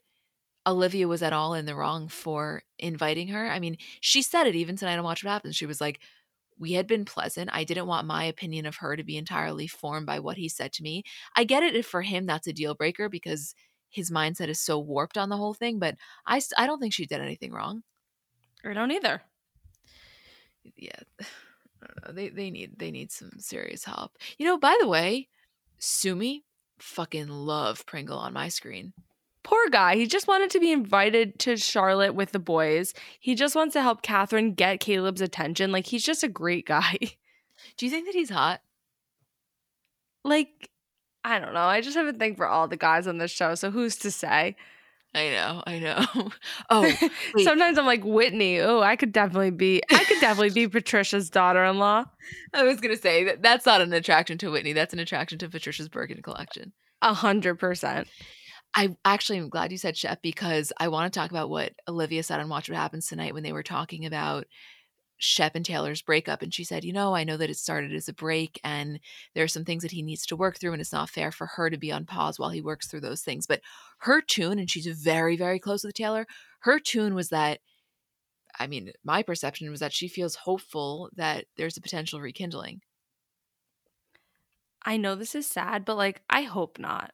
[0.67, 3.49] Olivia was at all in the wrong for inviting her.
[3.51, 5.57] I mean, she said it even tonight on Watch What Happens.
[5.57, 6.01] She was like,
[6.63, 7.51] we had been pleasant.
[7.53, 10.73] I didn't want my opinion of her to be entirely formed by what he said
[10.75, 11.03] to me.
[11.35, 13.57] I get it if for him that's a deal breaker because
[13.91, 17.05] his mindset is so warped on the whole thing, but I, I don't think she
[17.05, 17.83] did anything wrong.
[18.65, 19.23] I don't either.
[20.77, 21.01] Yeah.
[22.05, 24.13] Don't They they need they need some serious help.
[24.39, 25.29] You know, by the way,
[25.81, 26.45] Sumi
[26.79, 28.93] fucking love Pringle on my screen.
[29.45, 29.97] Poor guy.
[29.97, 32.95] He just wanted to be invited to Charlotte with the boys.
[33.19, 35.73] He just wants to help Kathryn get Chleb's attention.
[35.73, 36.97] Like, he's just a great guy.
[37.77, 38.61] Do you think that he's hot?
[40.25, 40.71] Like,
[41.25, 41.61] I don't know.
[41.61, 43.55] I just have a thing for all the guys on this show.
[43.55, 44.57] So who's to say?
[45.15, 46.31] I know, I know.
[46.71, 46.91] Oh,
[47.43, 48.61] sometimes I'm like Whitney.
[48.61, 49.83] Oh, I could definitely be.
[49.91, 52.05] I could definitely be Patricia's daughter-in-law.
[52.55, 54.73] I was gonna say that that's not an attraction to Whitney.
[54.73, 56.73] That's an attraction to Patricia's Birkin collection.
[57.03, 58.09] A hundred percent.
[58.75, 62.23] I actually am glad you said chef because I want to talk about what Olivia
[62.23, 64.47] said on Watch What Happens Tonight when they were talking about
[65.19, 66.41] Shep and Taylor's breakup.
[66.41, 68.99] And she said, You know, I know that it started as a break and
[69.35, 71.47] there are some things that he needs to work through, and it's not fair for
[71.49, 73.47] her to be on pause while he works through those things.
[73.47, 73.61] But
[73.99, 76.27] her tune, and she's very, very close with Taylor,
[76.61, 77.61] her tune was that.
[78.59, 82.81] I mean, my perception was that she feels hopeful that there's a potential rekindling.
[84.85, 87.13] I know this is sad, but like, I hope not.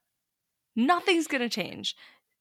[0.78, 1.96] Nothing's going to change.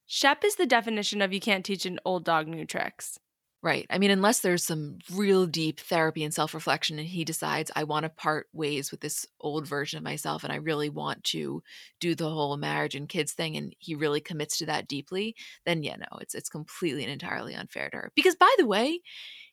[0.06, 3.17] Shep is the definition of you can't teach an old dog new tricks.
[3.63, 3.88] Right.
[3.89, 7.84] I mean, unless there's some real deep therapy and self reflection, and he decides, I
[7.84, 11.63] want to part ways with this old version of myself, and I really want to
[12.00, 15.82] do the whole marriage and kids thing, and he really commits to that deeply, then
[15.82, 18.12] yeah, no, it's it's completely and entirely unfair to her.
[18.15, 19.02] Because by the way,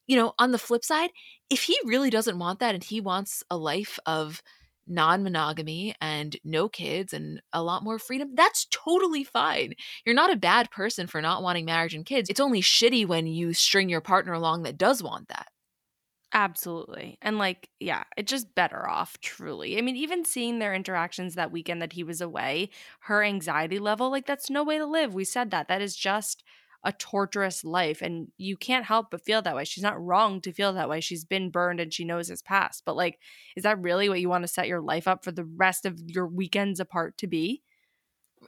[0.07, 1.09] you know, on the flip side,
[1.49, 4.43] if he really doesn't want that and he wants a life of
[4.87, 9.75] non monogamy and no kids and a lot more freedom, that's totally fine.
[10.05, 12.29] You're not a bad person for not wanting marriage and kids.
[12.31, 15.49] It's only shitty when you string your partner along that does want that.
[16.33, 17.17] Absolutely.
[17.23, 19.79] And like, yeah, it's just better off, truly.
[19.79, 22.71] I mean, even seeing their interactions that weekend that he was away,
[23.03, 25.15] her anxiety level, like, that's no way to live.
[25.15, 25.69] We said that.
[25.69, 26.43] That is just
[26.85, 29.65] a torturous life and you can't help but feel that way.
[29.65, 31.01] She's not wrong to feel that way.
[31.01, 32.85] She's been burned and she knows his past.
[32.85, 33.21] But like
[33.57, 35.99] is that really what you want to set your life up for the rest of
[36.07, 37.63] your weekends apart to be?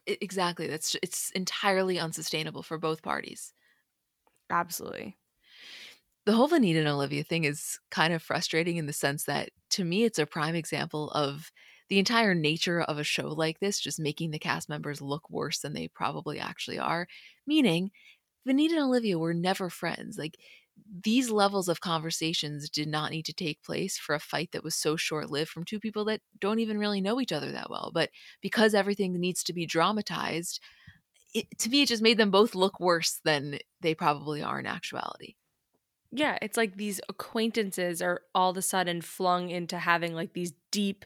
[0.07, 0.67] Exactly.
[0.67, 3.55] That's it's entirely unsustainable for both parties.
[4.51, 5.17] Absolutely.
[6.25, 9.85] The whole Venita and Olivia thing is kind of frustrating in the sense that to
[9.85, 11.53] me it's a prime example of
[11.89, 15.61] the entire nature of a show like this just making the cast members look worse
[15.61, 17.07] than they probably actually are.
[17.47, 17.93] Meaning,
[18.47, 20.19] Venita and Olivia were never friends.
[20.19, 20.37] Like
[21.03, 24.75] these levels of conversations did not need to take place for a fight that was
[24.75, 27.91] so short lived from two people that don't even really know each other that well.
[27.93, 30.61] But because everything needs to be dramatized,
[31.35, 34.67] it, to me, it just made them both look worse than they probably are in
[34.67, 35.35] actuality.
[36.13, 40.53] Yeah, it's like these acquaintances are all of a sudden flung into having like these
[40.71, 41.05] deep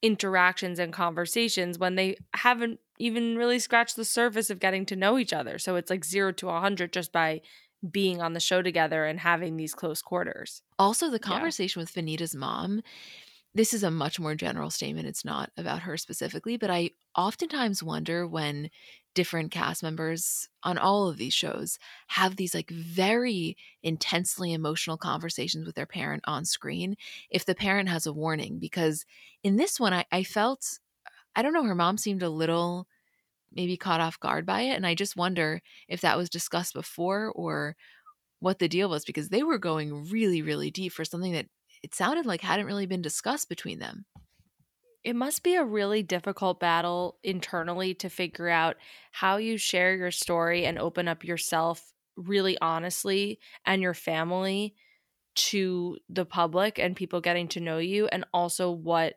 [0.00, 5.18] interactions and conversations when they haven't even really scratched the surface of getting to know
[5.18, 5.58] each other.
[5.58, 7.40] So it's like zero to a 100 just by
[7.90, 10.62] being on the show together and having these close quarters.
[10.78, 11.82] Also, the conversation yeah.
[11.82, 12.80] with Venita's mom,
[13.56, 15.08] this is a much more general statement.
[15.08, 18.70] It's not about her specifically, but I oftentimes wonder when
[19.14, 25.66] different cast members on all of these shows have these like very intensely emotional conversations
[25.66, 26.96] with their parent on screen
[27.30, 29.04] if the parent has a warning because
[29.42, 30.78] in this one I, I felt
[31.36, 32.86] i don't know her mom seemed a little
[33.54, 37.32] maybe caught off guard by it and i just wonder if that was discussed before
[37.34, 37.76] or
[38.40, 41.46] what the deal was because they were going really really deep for something that
[41.82, 44.06] it sounded like hadn't really been discussed between them.
[45.04, 48.76] It must be a really difficult battle internally to figure out
[49.10, 54.76] how you share your story and open up yourself really honestly and your family
[55.34, 59.14] to the public and people getting to know you and also what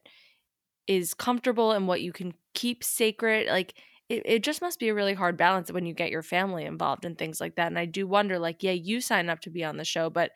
[0.87, 3.73] is comfortable and what you can keep sacred like
[4.09, 7.05] it, it just must be a really hard balance when you get your family involved
[7.05, 9.63] and things like that and i do wonder like yeah you sign up to be
[9.63, 10.31] on the show but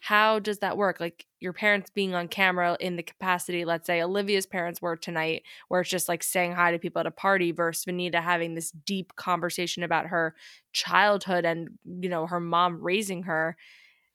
[0.00, 1.00] how does that work?
[1.00, 5.42] Like your parents being on camera in the capacity, let's say Olivia's parents were tonight,
[5.68, 8.70] where it's just like saying hi to people at a party versus Venita having this
[8.70, 10.34] deep conversation about her
[10.72, 13.56] childhood and, you know, her mom raising her.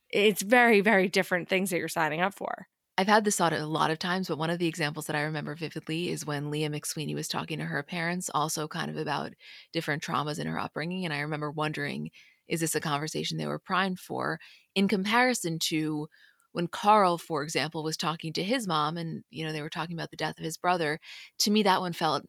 [0.10, 2.68] It's very, very different things that you're signing up for.
[2.98, 5.22] I've had this thought a lot of times, but one of the examples that I
[5.24, 9.34] remember vividly is when Leah McSweeney was talking to her parents, also kind of about
[9.72, 11.04] different traumas in her upbringing.
[11.04, 12.12] And I remember wondering,
[12.48, 14.40] is this a conversation they were primed for?
[14.76, 16.08] In comparison to
[16.52, 19.96] when Carl, for example, was talking to his mom and, you know, they were talking
[19.98, 21.00] about the death of his brother,
[21.40, 22.26] to me, that one felt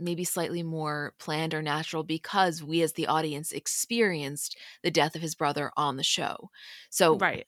[0.00, 5.22] maybe slightly more planned or natural because we as the audience experienced the death of
[5.22, 6.50] his brother on the show.
[6.90, 7.46] So, right.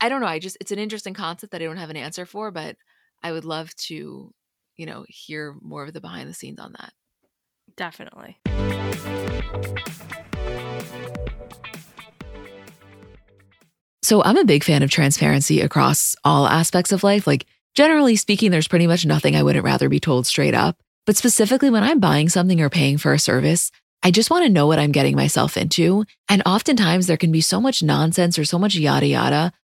[0.00, 0.26] I don't know.
[0.26, 2.76] I just it's an interesting concept that I don't have an answer for, but
[3.22, 4.32] I would love to,
[4.76, 6.92] you know, hear more of the behind the scenes on that.
[7.76, 8.38] Definitely.
[14.02, 17.26] So I'm a big fan of transparency across all aspects of life.
[17.26, 20.76] Like generally speaking, there's pretty much nothing I wouldn't rather be told straight up.
[21.04, 23.70] But specifically when I'm buying something or paying for a service,
[24.02, 26.04] I just want to know what I'm getting myself into.
[26.28, 29.52] And oftentimes there can be so much nonsense or so much yada yada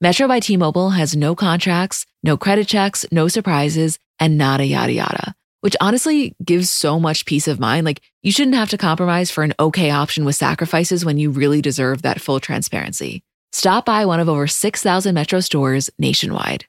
[0.00, 5.34] Metro by T-Mobile has no contracts, no credit checks, no surprises, and nada yada yada,
[5.60, 7.84] which honestly gives so much peace of mind.
[7.84, 11.60] Like you shouldn't have to compromise for an okay option with sacrifices when you really
[11.60, 13.24] deserve that full transparency.
[13.50, 16.66] Stop by one of over 6,000 Metro stores nationwide.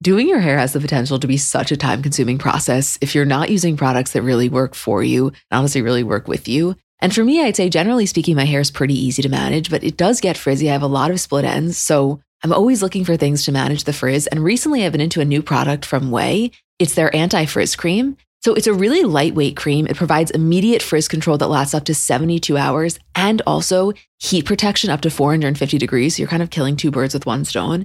[0.00, 3.24] Doing your hair has the potential to be such a time consuming process if you're
[3.24, 6.76] not using products that really work for you and honestly really work with you.
[7.00, 9.82] And for me, I'd say generally speaking, my hair is pretty easy to manage, but
[9.82, 10.70] it does get frizzy.
[10.70, 11.76] I have a lot of split ends.
[11.76, 14.28] So I'm always looking for things to manage the frizz.
[14.28, 16.52] And recently I've been into a new product from Ouai.
[16.78, 18.16] It's their anti frizz cream.
[18.40, 19.88] So it's a really lightweight cream.
[19.88, 24.90] It provides immediate frizz control that lasts up to 72 hours and also heat protection
[24.90, 26.14] up to 450 degrees.
[26.14, 27.84] So you're kind of killing two birds with one stone.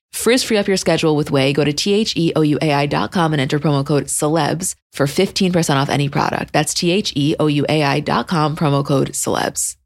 [0.13, 1.53] Frizz free up your schedule with Ouai.
[1.53, 6.53] Go to T-H-E-O-U-A-I.com and enter promo code celebs for 15% off any product.
[6.53, 9.77] That's T-H-E-O-U-A-I.com, promo code celebs.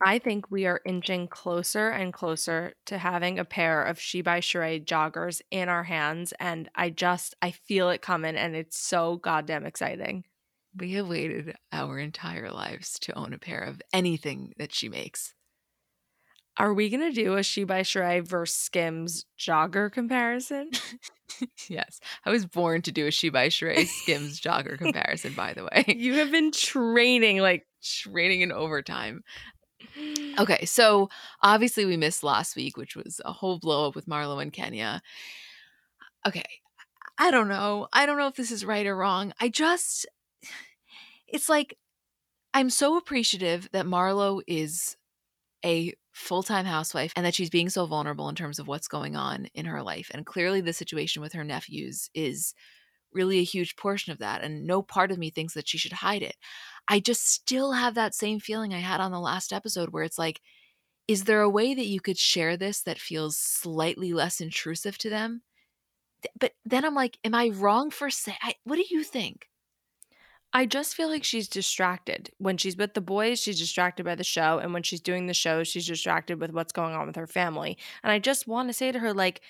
[0.00, 4.40] I think we are inching closer and closer to having a pair of She by
[4.40, 6.32] joggers in our hands.
[6.38, 10.24] And I just, I feel it coming and it's so goddamn exciting.
[10.78, 15.34] We have waited our entire lives to own a pair of anything that she makes.
[16.56, 20.70] Are we going to do a She by Shereé versus Skims jogger comparison?
[21.68, 22.00] yes.
[22.24, 25.84] I was born to do a She by Shereé Skims jogger comparison, by the way.
[25.86, 29.22] You have been training, like training in overtime.
[30.38, 31.08] Okay, so
[31.42, 35.02] obviously we missed last week, which was a whole blow up with Marlo and Kenya.
[36.24, 36.44] Okay,
[37.18, 37.88] I don't know.
[37.92, 39.32] I don't know if this is right or wrong.
[39.40, 40.06] I just
[41.28, 41.76] it's like
[42.54, 44.96] I'm so appreciative that Marlo is
[45.64, 49.16] a full time housewife and that she's being so vulnerable in terms of what's going
[49.16, 50.10] on in her life.
[50.12, 52.54] And clearly, the situation with her nephews is
[53.12, 54.42] really a huge portion of that.
[54.42, 56.36] And no part of me thinks that she should hide it.
[56.88, 60.18] I just still have that same feeling I had on the last episode where it's
[60.18, 60.40] like,
[61.06, 65.10] is there a way that you could share this that feels slightly less intrusive to
[65.10, 65.42] them?
[66.38, 69.46] But then I'm like, am I wrong for saying, what do you think?
[70.52, 72.30] I just feel like she's distracted.
[72.38, 74.58] When she's with the boys, she's distracted by the show.
[74.58, 77.76] And when she's doing the show, she's distracted with what's going on with her family.
[78.02, 79.42] And I just want to say to her, like,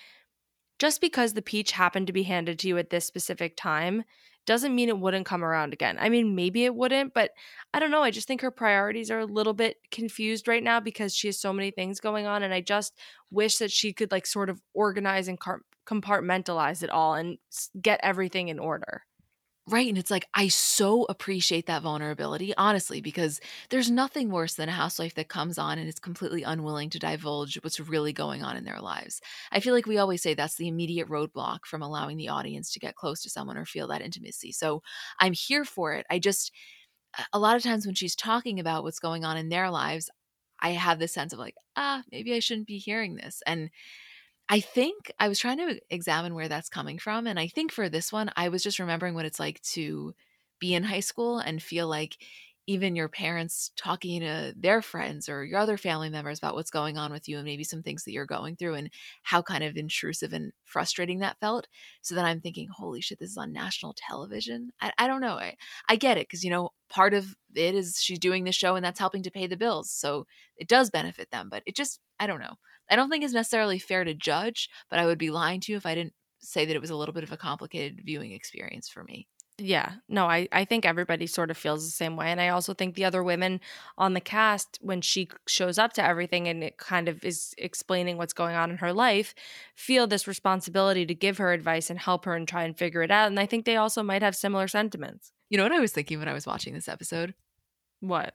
[0.79, 4.05] just because the peach happened to be handed to you at this specific time
[4.47, 5.99] doesn't mean it wouldn't come around again.
[6.01, 7.33] I mean, maybe it wouldn't, but
[7.75, 8.03] I don't know.
[8.03, 11.39] I just think her priorities are a little bit confused right now because she has
[11.39, 12.43] so many things going on.
[12.43, 12.95] And I just
[13.31, 15.39] wish that she could, like, sort of organize and
[15.87, 17.39] compartmentalize it all and
[17.81, 19.03] get everything in order.
[19.71, 19.89] Right.
[19.89, 23.39] And it's like, I so appreciate that vulnerability, honestly, because
[23.69, 27.57] there's nothing worse than a housewife that comes on and is completely unwilling to divulge
[27.63, 29.21] what's really going on in their lives.
[29.53, 32.81] I feel like we always say that's the immediate roadblock from allowing the audience to
[32.81, 34.53] get close to someone or feel that intimacy.
[34.53, 34.81] So
[35.21, 36.07] I'm here for it.
[36.09, 36.51] I just,
[37.33, 40.11] a lot of times when she's talking about what's going on in their lives,
[40.61, 43.43] I have this sense of like, ah, maybe I shouldn't be hearing this.
[43.47, 43.71] And
[44.49, 47.27] I think I was trying to examine where that's coming from.
[47.27, 50.15] And I think for this one, I was just remembering what it's like to
[50.59, 52.17] be in high school and feel like
[52.69, 56.99] even your parents talking to their friends or your other family members about what's going
[56.99, 58.91] on with you and maybe some things that you're going through and
[59.23, 61.67] how kind of intrusive and frustrating that felt.
[62.03, 64.71] So then I'm thinking, holy shit, this is on national television.
[64.83, 65.37] I, I don't know.
[65.37, 65.57] I,
[65.89, 68.85] I get it because, you know, part of it is she's doing the show and
[68.85, 69.91] that's helping to pay the bills.
[69.91, 70.27] So
[70.59, 72.57] it does benefit them, but it just, I don't know.
[72.91, 75.79] I don't think it's necessarily fair to judge, but I would be lying to you
[75.79, 78.91] if I didn't say that it was a little bit of a complicated viewing experience
[78.91, 79.27] for me.
[79.61, 82.29] Yeah, no, I, I think everybody sort of feels the same way.
[82.29, 83.61] And I also think the other women
[83.97, 88.19] on the cast, when she shows up to everything and it kind of is explaining
[88.19, 89.35] what's going on in her life,
[89.75, 93.11] feel this responsibility to give her advice and help her and try and figure it
[93.11, 93.27] out.
[93.27, 95.33] And I think they also might have similar sentiments.
[95.51, 97.35] You know what I was thinking when I was watching this episode?
[97.99, 98.35] What?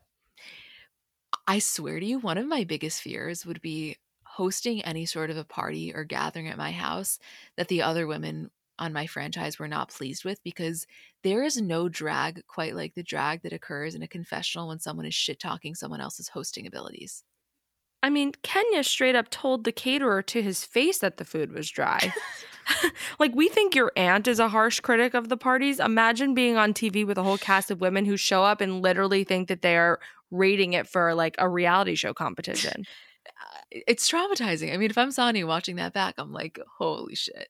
[1.47, 3.95] I swear to you, one of my biggest fears would be
[4.25, 7.17] hosting any sort of a party or gathering at my house
[7.55, 8.49] that the other women
[8.79, 10.87] on my franchise were not pleased with because
[11.23, 15.05] there is no drag quite like the drag that occurs in a confessional when someone
[15.05, 17.23] is shit talking someone else's hosting abilities.
[18.01, 21.69] I mean, Kenya straight up told the caterer to his face that the food was
[21.69, 22.13] dry.
[23.19, 25.79] like, we think your aunt is a harsh critic of the parties.
[25.79, 29.23] Imagine being on TV with a whole cast of women who show up and literally
[29.23, 30.01] think that they are
[30.31, 32.83] rating it for like a reality show competition.
[33.71, 34.73] it's traumatizing.
[34.73, 37.47] I mean, if I'm Sonny watching that back, I'm like, holy shit.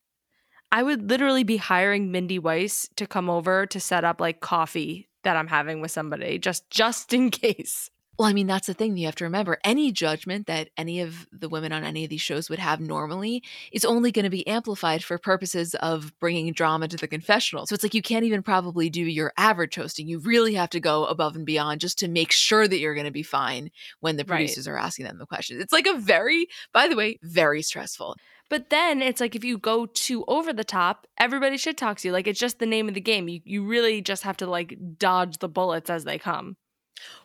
[0.74, 5.08] I would literally be hiring Mindy Weiss to come over to set up like coffee
[5.22, 7.92] that I'm having with somebody just just in case.
[8.18, 9.58] Well, I mean, that's the thing you have to remember.
[9.64, 13.42] Any judgment that any of the women on any of these shows would have normally
[13.72, 17.66] is only going to be amplified for purposes of bringing drama to the confessional.
[17.66, 20.08] So it's like you can't even probably do your average hosting.
[20.08, 23.08] You really have to go above and beyond just to make sure that you're going
[23.08, 24.74] to be fine when the producers right.
[24.74, 25.60] are asking them the questions.
[25.60, 28.16] It's like a very, by the way, very stressful.
[28.48, 32.08] But then it's like if you go too over the top, everybody should talk to
[32.08, 32.12] you.
[32.12, 33.28] Like it's just the name of the game.
[33.28, 36.58] You you really just have to like dodge the bullets as they come.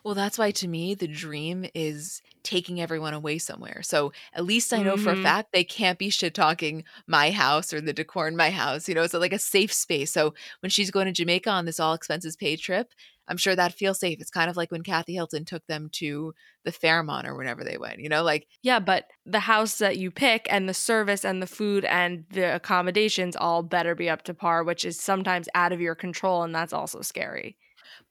[0.03, 3.81] Well, that's why to me, the dream is taking everyone away somewhere.
[3.83, 5.23] So at least I know for a mm-hmm.
[5.23, 8.87] fact they can't be shit talking my house or the decor in my house.
[8.87, 10.11] You know, it's like a safe space.
[10.11, 12.93] So when she's going to Jamaica on this all expenses paid trip,
[13.27, 14.19] I'm sure that feels safe.
[14.19, 16.33] It's kind of like when Kathy Hilton took them to
[16.65, 18.47] the Fairmont or whenever they went, you know, like.
[18.63, 22.55] Yeah, but the house that you pick and the service and the food and the
[22.55, 26.41] accommodations all better be up to par, which is sometimes out of your control.
[26.41, 27.55] And that's also scary.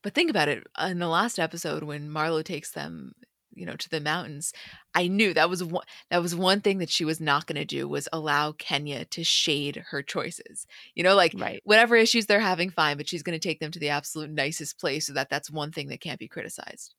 [0.02, 0.64] But think about it.
[0.80, 3.12] Uh, in the last episode, when Marlo takes them,
[3.52, 4.52] you know, to the mountains,
[4.94, 7.64] I knew that was one that was one thing that she was not going to
[7.64, 10.66] do was allow Kenya to shade her choices.
[10.94, 11.60] You know, like right.
[11.64, 14.78] whatever issues they're having, fine, but she's going to take them to the absolute nicest
[14.78, 16.94] place so that that's one thing that can't be criticized.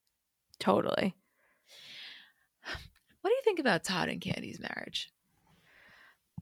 [0.60, 1.16] Totally.
[3.22, 5.12] What do you think about Todd and Kandi's marriage?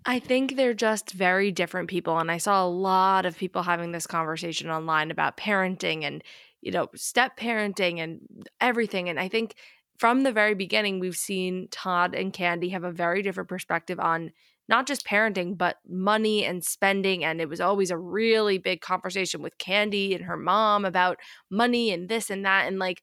[0.06, 2.18] I think they're just very different people.
[2.18, 6.24] And I saw a lot of people having this conversation online about parenting and,
[6.68, 9.08] you know, step parenting and everything.
[9.08, 9.56] And I think
[9.98, 14.32] from the very beginning, we've seen Todd and Kandi have a very different perspective on
[14.68, 17.24] not just parenting, but money and spending.
[17.24, 21.94] And it was always a really big conversation with Kandi and her mom about money
[21.94, 22.68] and this and that.
[22.68, 23.02] And like,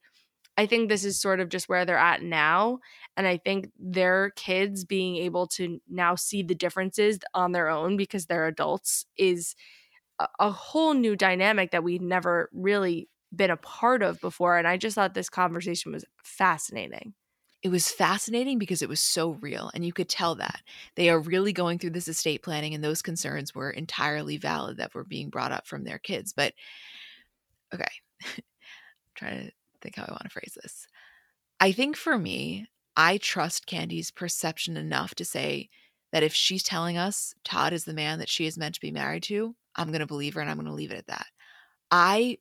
[0.55, 2.77] I think this is sort of just where they're at now.
[3.17, 7.97] And I think their kids being able to now see the differences on their own
[7.97, 9.55] because they're adults is
[10.39, 14.57] a, whole new dynamic that we'd never really been a part of before.
[14.57, 17.13] And I just thought this conversation was fascinating.
[17.63, 20.61] It was fascinating because it was so real, and you could tell that
[20.95, 24.93] they are really going through this estate planning, and those concerns were entirely valid that
[24.93, 26.31] were being brought up from their kids.
[26.31, 26.53] But
[27.73, 27.85] okay,
[29.15, 29.51] trying to
[29.81, 30.85] think how I want to phrase this.
[31.59, 35.69] I think for me, I trust Kandi's perception enough to say
[36.11, 38.91] that if she's telling us Todd is the man that she is meant to be
[38.91, 41.25] married to, I'm going to believe her and I'm going to leave it at that.
[41.91, 42.37] I,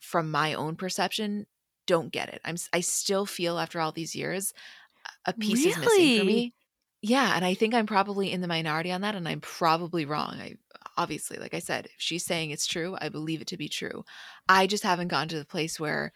[0.00, 1.46] from my own perception,
[1.86, 2.40] don't get it.
[2.44, 4.52] I'm I still feel after all these years
[5.24, 5.70] a piece really?
[5.70, 6.54] is missing for me.
[7.00, 10.36] Yeah, and I think I'm probably in the minority on that and I'm probably wrong.
[10.40, 10.54] I
[10.96, 14.04] obviously, like I said, if she's saying it's true, I believe it to be true.
[14.48, 16.12] I just haven't gotten to the place where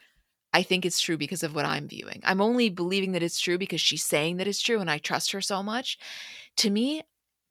[0.53, 2.21] I think it's true because of what I'm viewing.
[2.25, 5.31] I'm only believing that it's true because she's saying that it's true and I trust
[5.31, 5.97] her so much.
[6.57, 7.01] To me,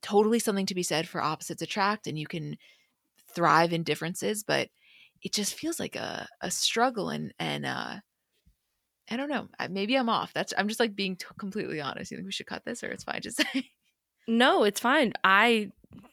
[0.01, 2.57] totally something to be said for opposites attract and you can
[3.33, 4.69] thrive in differences, but
[5.23, 7.95] it just feels like a, a struggle and, and, uh,
[9.11, 9.49] I don't know.
[9.69, 10.31] Maybe I'm off.
[10.33, 12.09] That's I'm just like being t- completely honest.
[12.09, 13.21] You think we should cut this, or it's fine?
[13.21, 13.69] Just say.
[14.27, 15.11] No, it's fine.
[15.25, 15.71] I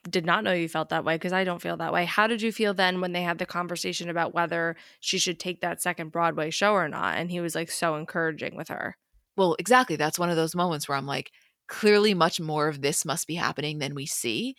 [0.09, 2.05] did not know you felt that way because I don't feel that way.
[2.05, 5.61] How did you feel then when they had the conversation about whether she should take
[5.61, 7.17] that second Broadway show or not?
[7.17, 8.97] And he was like so encouraging with her.
[9.37, 9.95] Well, exactly.
[9.95, 11.31] That's one of those moments where I'm like,
[11.69, 14.57] clearly, much more of this must be happening than we see.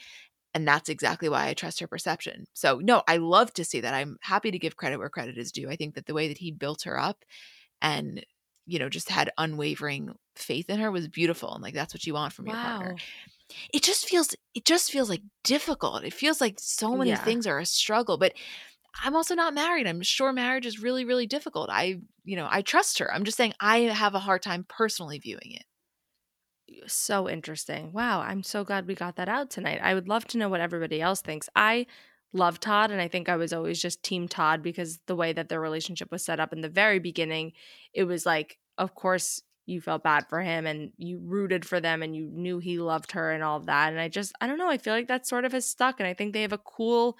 [0.54, 2.45] And that's exactly why I trust her perception.
[2.54, 3.93] So, no, I love to see that.
[3.93, 5.70] I'm happy to give credit where credit is due.
[5.70, 7.24] I think that the way that he built her up
[7.82, 8.26] and
[8.66, 12.14] you know just had unwavering faith in her was beautiful and like that's what you
[12.14, 12.95] want from your partner
[13.74, 17.18] it just feels it just feels like difficult it feels like so many yeah.
[17.18, 18.34] things are a struggle but
[19.04, 22.62] i'm also not married i'm sure marriage is really really difficult i you know i
[22.62, 25.66] trust her i'm just saying i have a hard time personally viewing it
[26.88, 30.38] so interesting wow i'm so glad we got that out tonight i would love to
[30.38, 31.86] know what everybody else thinks i
[32.34, 32.91] love Todd.
[32.91, 36.11] And I think I was always just team Todd because the way that their relationship
[36.11, 37.53] was set up in the very beginning,
[37.93, 42.01] it was like, of course, you felt bad for him and you rooted for them
[42.01, 43.91] and you knew he loved her and all of that.
[43.91, 45.99] And I just, I don't know, I feel like that sort of has stuck.
[45.99, 47.17] And I think they have a cool,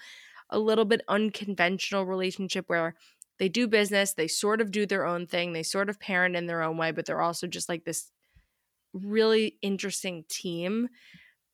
[0.50, 2.94] a little bit unconventional relationship where
[3.38, 6.46] they do business, they sort of do their own thing, they sort of parent in
[6.46, 8.10] their own way, but they're also just like this
[8.92, 10.88] really interesting team.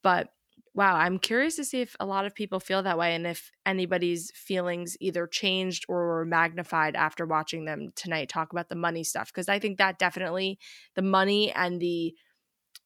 [0.03, 0.31] But
[0.75, 3.51] Wow, I'm curious to see if a lot of people feel that way and if
[3.67, 9.03] anybody's feelings either changed or were magnified after watching them tonight talk about the money
[9.03, 9.33] stuff.
[9.33, 10.61] Because I think that definitely
[10.95, 12.15] the money and the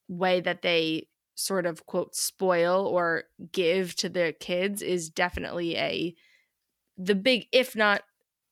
[0.08, 6.14] way that they sort of quote spoil or give to their kids is definitely a
[6.96, 8.02] the big if not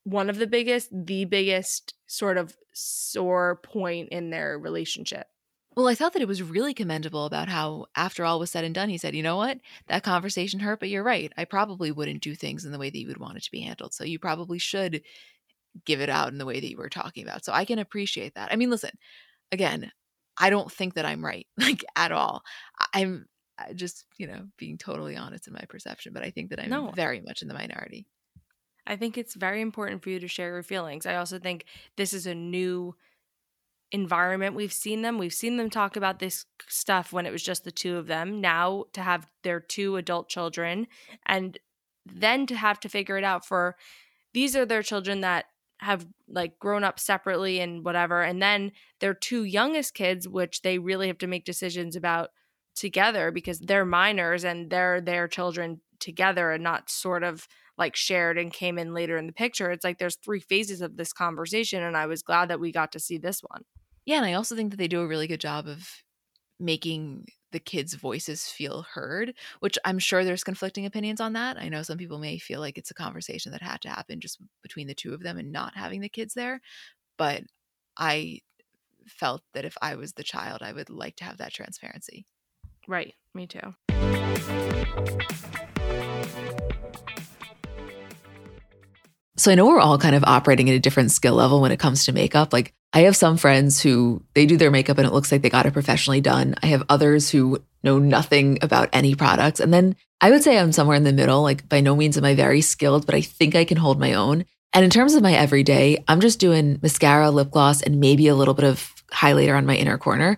[0.03, 5.27] one of the biggest the biggest sort of sore point in their relationship
[5.75, 8.75] well, I thought that it was really commendable about how, after all was said and
[8.75, 9.59] done, he said, you know what?
[9.87, 11.31] That conversation hurt, but you're right.
[11.37, 13.61] I probably wouldn't do things in the way that you would want it to be
[13.61, 13.93] handled.
[13.93, 15.01] So you probably should
[15.85, 17.45] give it out in the way that you were talking about.
[17.45, 18.51] So I can appreciate that.
[18.51, 18.91] I mean, listen,
[19.51, 19.91] again,
[20.37, 22.43] I don't think that I'm right, like at all.
[22.93, 23.27] I'm
[23.75, 26.91] just, you know, being totally honest in my perception, but I think that I'm no.
[26.91, 28.07] very much in the minority.
[28.85, 31.05] I think it's very important for you to share your feelings.
[31.05, 31.65] I also think
[31.95, 32.95] this is a new
[33.91, 35.17] environment we've seen them.
[35.17, 38.41] We've seen them talk about this stuff when it was just the two of them.
[38.41, 40.87] Now to have their two adult children
[41.25, 41.57] and
[42.05, 43.75] then to have to figure it out for
[44.33, 45.45] these are their children that
[45.79, 50.77] have like grown up separately and whatever and then their two youngest kids which they
[50.77, 52.29] really have to make decisions about
[52.75, 58.37] together because they're minors and they're their children together and not sort of like shared
[58.37, 59.71] and came in later in the picture.
[59.71, 62.91] It's like there's three phases of this conversation and I was glad that we got
[62.93, 63.63] to see this one.
[64.05, 65.87] Yeah, and I also think that they do a really good job of
[66.59, 71.57] making the kids' voices feel heard, which I'm sure there's conflicting opinions on that.
[71.57, 74.39] I know some people may feel like it's a conversation that had to happen just
[74.63, 76.61] between the two of them and not having the kids there,
[77.17, 77.43] but
[77.97, 78.39] I
[79.07, 82.25] felt that if I was the child, I would like to have that transparency.
[82.87, 83.75] Right, me too.
[89.37, 91.79] So I know we're all kind of operating at a different skill level when it
[91.79, 92.53] comes to makeup.
[92.53, 95.49] Like I have some friends who they do their makeup and it looks like they
[95.49, 96.55] got it professionally done.
[96.61, 99.59] I have others who know nothing about any products.
[99.59, 101.41] And then I would say I'm somewhere in the middle.
[101.41, 104.13] Like by no means am I very skilled, but I think I can hold my
[104.13, 104.45] own.
[104.73, 108.35] And in terms of my everyday, I'm just doing mascara, lip gloss, and maybe a
[108.35, 110.37] little bit of highlighter on my inner corner.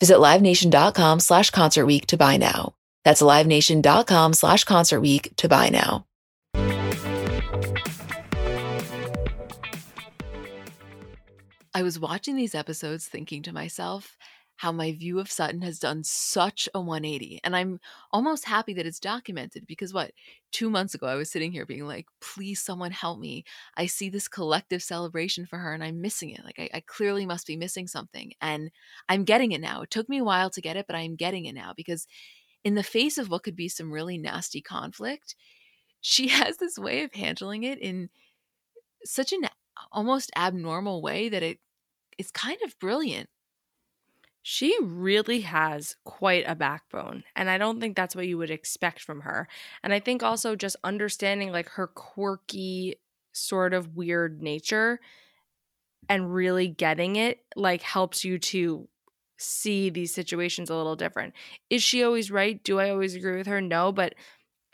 [0.00, 2.74] Visit LiveNation.com slash Concert Week to buy now.
[3.04, 6.04] That's LiveNation.com slash Concert Week to buy now.
[11.74, 14.16] I was watching these episodes thinking to myself,
[14.58, 17.38] how my view of Sutton has done such a 180.
[17.44, 17.78] And I'm
[18.10, 20.10] almost happy that it's documented because what,
[20.50, 23.44] two months ago, I was sitting here being like, please, someone help me.
[23.76, 26.44] I see this collective celebration for her and I'm missing it.
[26.44, 28.32] Like, I, I clearly must be missing something.
[28.40, 28.72] And
[29.08, 29.82] I'm getting it now.
[29.82, 32.08] It took me a while to get it, but I'm getting it now because
[32.64, 35.36] in the face of what could be some really nasty conflict,
[36.00, 38.08] she has this way of handling it in
[39.04, 39.42] such an
[39.92, 41.60] almost abnormal way that it
[42.18, 43.28] is kind of brilliant.
[44.50, 47.22] She really has quite a backbone.
[47.36, 49.46] And I don't think that's what you would expect from her.
[49.82, 52.94] And I think also just understanding like her quirky,
[53.32, 55.00] sort of weird nature
[56.08, 58.88] and really getting it like helps you to
[59.36, 61.34] see these situations a little different.
[61.68, 62.64] Is she always right?
[62.64, 63.60] Do I always agree with her?
[63.60, 64.14] No, but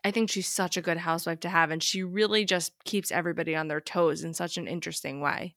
[0.05, 3.57] I think she's such a good housewife to have and she really just keeps everybody
[3.57, 5.57] on their toes in such an interesting way.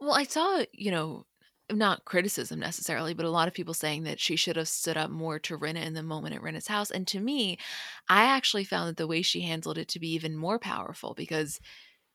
[0.00, 1.26] Well, I saw, you know,
[1.70, 5.10] not criticism necessarily, but a lot of people saying that she should have stood up
[5.10, 6.90] more to Rinna in the moment at Rinna's house.
[6.90, 7.58] And to me,
[8.08, 11.60] I actually found that the way she handled it to be even more powerful because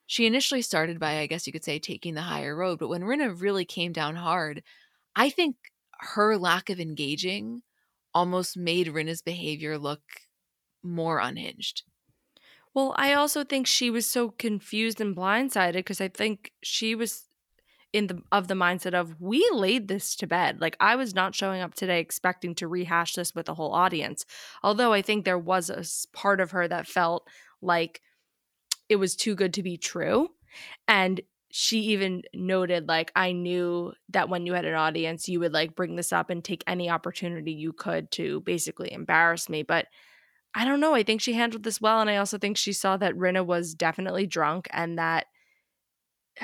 [0.08, 2.80] she initially started by, I guess you could say, taking the higher road.
[2.80, 4.64] But when Rinna really came down hard,
[5.16, 5.56] I think
[6.00, 7.62] her lack of engaging
[8.14, 10.02] almost made Rinna's behavior look
[10.84, 11.84] more unhinged.
[12.74, 17.26] Well, I also think she was so confused and blindsided because I think she was
[17.94, 20.60] in the of the mindset of we laid this to bed.
[20.60, 24.26] Like I was not showing up today expecting to rehash this with a whole audience.
[24.64, 25.86] Although I think there was a
[26.18, 27.28] part of her that felt
[27.62, 28.02] like
[28.90, 30.30] it was too good to be true.
[30.88, 31.22] And
[31.52, 35.76] she even noted like I knew that when you had an audience you would like
[35.76, 39.86] bring this up and take any opportunity you could to basically embarrass me, but
[40.56, 40.96] I don't know.
[40.96, 43.76] I think she handled this well and I also think she saw that Rinna was
[43.76, 45.28] definitely drunk and that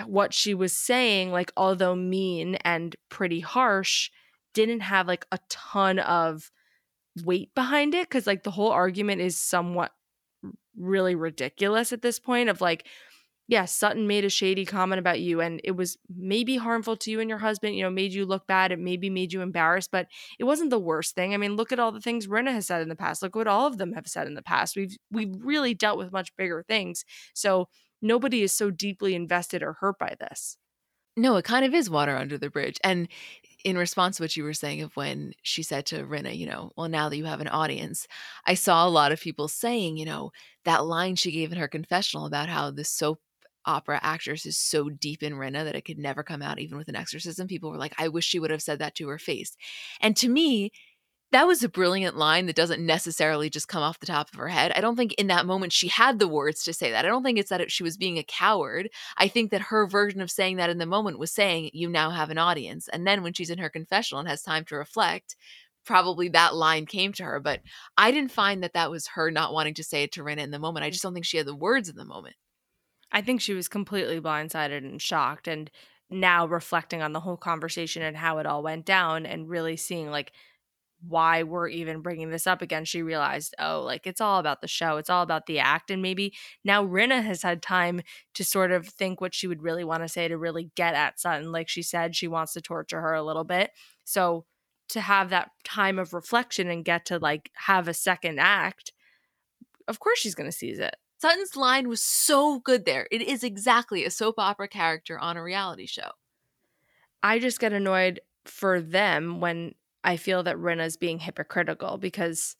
[0.05, 4.09] what she was saying, like, although mean and pretty harsh,
[4.53, 6.51] didn't have like a ton of
[7.23, 8.09] weight behind it.
[8.09, 9.91] Cause like the whole argument is somewhat
[10.77, 12.85] really ridiculous at this point of like,
[13.47, 17.19] yeah, Sutton made a shady comment about you and it was maybe harmful to you
[17.19, 18.71] and your husband, you know, made you look bad.
[18.71, 20.05] It maybe made you embarrassed, but
[20.37, 21.33] it wasn't the worst thing.
[21.33, 23.23] I mean, look at all the things Rinna has said in the past.
[23.23, 24.75] Look what all of them have said in the past.
[24.75, 27.05] We've we've really dealt with much bigger things.
[27.33, 27.69] So
[28.01, 30.57] nobody is so deeply invested or hurt by this.
[31.17, 32.77] No, it kind of is water under the bridge.
[32.83, 33.09] And
[33.65, 36.71] in response to what you were saying of when she said to Rinna, you know,
[36.77, 38.07] well, now that you have an audience,
[38.45, 40.31] I saw a lot of people saying, you know,
[40.63, 43.19] that line she gave in her confessional about how the soap
[43.65, 46.87] opera actress is so deep in Rinna that it could never come out even with
[46.87, 47.47] an exorcism.
[47.47, 49.57] People were like, I wish she would have said that to her face.
[49.99, 50.71] And to me,
[51.31, 54.47] that was a brilliant line that doesn't necessarily just come off the top of her
[54.47, 54.71] head.
[54.75, 57.05] I don't think in that moment she had the words to say that.
[57.05, 58.89] I don't think it's that she was being a coward.
[59.17, 62.09] I think that her version of saying that in the moment was saying, You now
[62.09, 62.87] have an audience.
[62.87, 65.35] And then when she's in her confessional and has time to reflect,
[65.85, 67.39] probably that line came to her.
[67.39, 67.61] But
[67.95, 70.51] I didn't find that that was her not wanting to say it to Rinna in
[70.51, 70.83] the moment.
[70.83, 72.35] I just don't think she had the words in the moment.
[73.11, 75.47] I think she was completely blindsided and shocked.
[75.47, 75.69] And
[76.09, 80.09] now reflecting on the whole conversation and how it all went down and really seeing
[80.09, 80.31] like
[81.07, 84.67] why we're even bringing this up again, she realized, oh, like it's all about the
[84.67, 84.97] show.
[84.97, 85.91] It's all about the act.
[85.91, 86.33] And maybe
[86.63, 88.01] now Rinna has had time
[88.33, 91.19] to sort of think what she would really want to say to really get at
[91.19, 91.51] Sutton.
[91.51, 93.71] Like she said, she wants to torture her a little bit.
[94.03, 94.45] So
[94.89, 98.91] to have that time of reflection and get to like have a second act,
[99.87, 100.95] of course she's going to seize it.
[101.19, 103.07] Sutton's line was so good there.
[103.11, 106.11] It is exactly a soap opera character on a reality show.
[107.21, 112.55] I just get annoyed for them when I feel that Rinna's being hypocritical because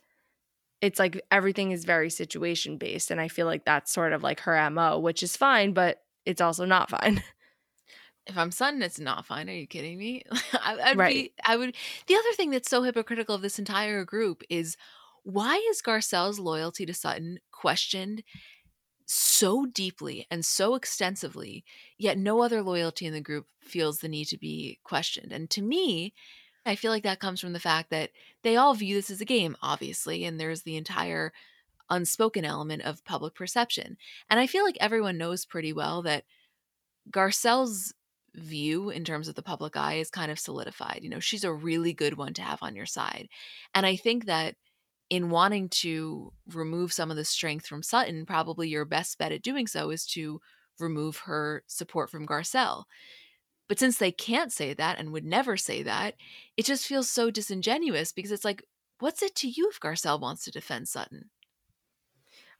[0.81, 3.11] it's like everything is very situation based.
[3.11, 6.41] And I feel like that's sort of like her MO, which is fine, but it's
[6.41, 7.23] also not fine.
[8.27, 9.49] If I'm Sutton, it's not fine.
[9.49, 10.21] Are you kidding me?
[10.53, 11.15] I, would right.
[11.15, 11.75] Be, I would.
[12.05, 14.77] The other thing that's so hypocritical of this entire group is
[15.23, 18.23] why is Garcelle's loyalty to Sutton questioned
[19.07, 21.63] so deeply and so extensively,
[21.97, 25.31] yet no other loyalty in the group feels the need to be questioned?
[25.31, 26.13] And to me,
[26.65, 28.11] I feel like that comes from the fact that
[28.43, 31.31] they all view this as a game, obviously, and there's the entire
[31.89, 33.97] unspoken element of public perception.
[34.29, 36.25] And I feel like everyone knows pretty well that
[37.09, 37.93] Garcelle's
[38.35, 40.99] view in terms of the public eye is kind of solidified.
[41.01, 43.27] You know, she's a really good one to have on your side.
[43.73, 44.55] And I think that
[45.09, 49.41] in wanting to remove some of the strength from Sutton, probably your best bet at
[49.41, 50.39] doing so is to
[50.79, 52.83] remove her support from Garcelle
[53.69, 56.15] But since they can't say that and would never say that,
[56.57, 58.63] it just feels so disingenuous because it's like,
[58.99, 61.29] what's it to you if Garcelle wants to defend Sutton?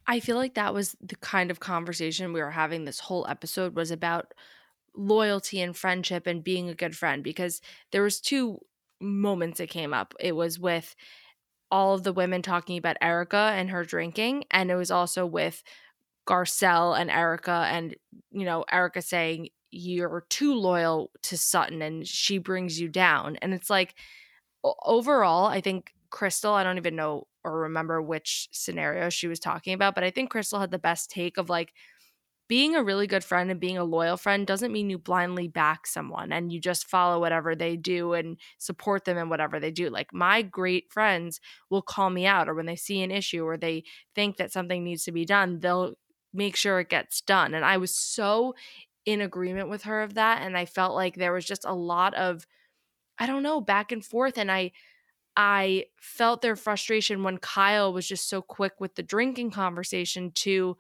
[0.08, 3.76] I feel like that was the kind of conversation we were having this whole episode
[3.76, 4.34] was about
[4.96, 7.60] loyalty and friendship and being a good friend because
[7.92, 8.60] there was two
[9.02, 10.14] moments it came up.
[10.20, 10.96] It was with
[11.72, 15.64] all of the women talking about Erika and her drinking and it was also with
[16.28, 17.96] Garcelle and Erika and
[18.32, 23.54] you know Erika saying you're too loyal to Sutton and she brings you down and
[23.54, 23.96] it's like
[24.86, 29.74] overall I think Crystal I don't even know or remember which scenario she was talking
[29.74, 31.74] about but I think Crystal had the best take of like
[32.50, 35.86] being a really good friend and being a loyal friend doesn't mean you blindly back
[35.86, 39.90] someone and you just follow whatever they do and support them in whatever they do.
[39.90, 41.40] Like my great friends
[41.70, 43.84] will call me out or when they see an issue or they
[44.16, 45.94] think that something needs to be done, they'll
[46.34, 47.54] make sure it gets done.
[47.54, 48.56] And I was so
[49.12, 52.14] in agreement with her of that and I felt like there was just a lot
[52.14, 52.46] of
[53.22, 54.72] I don't know, back and forth and I
[55.36, 60.78] I felt their frustration when Kyle was just so quick with the drinking conversation to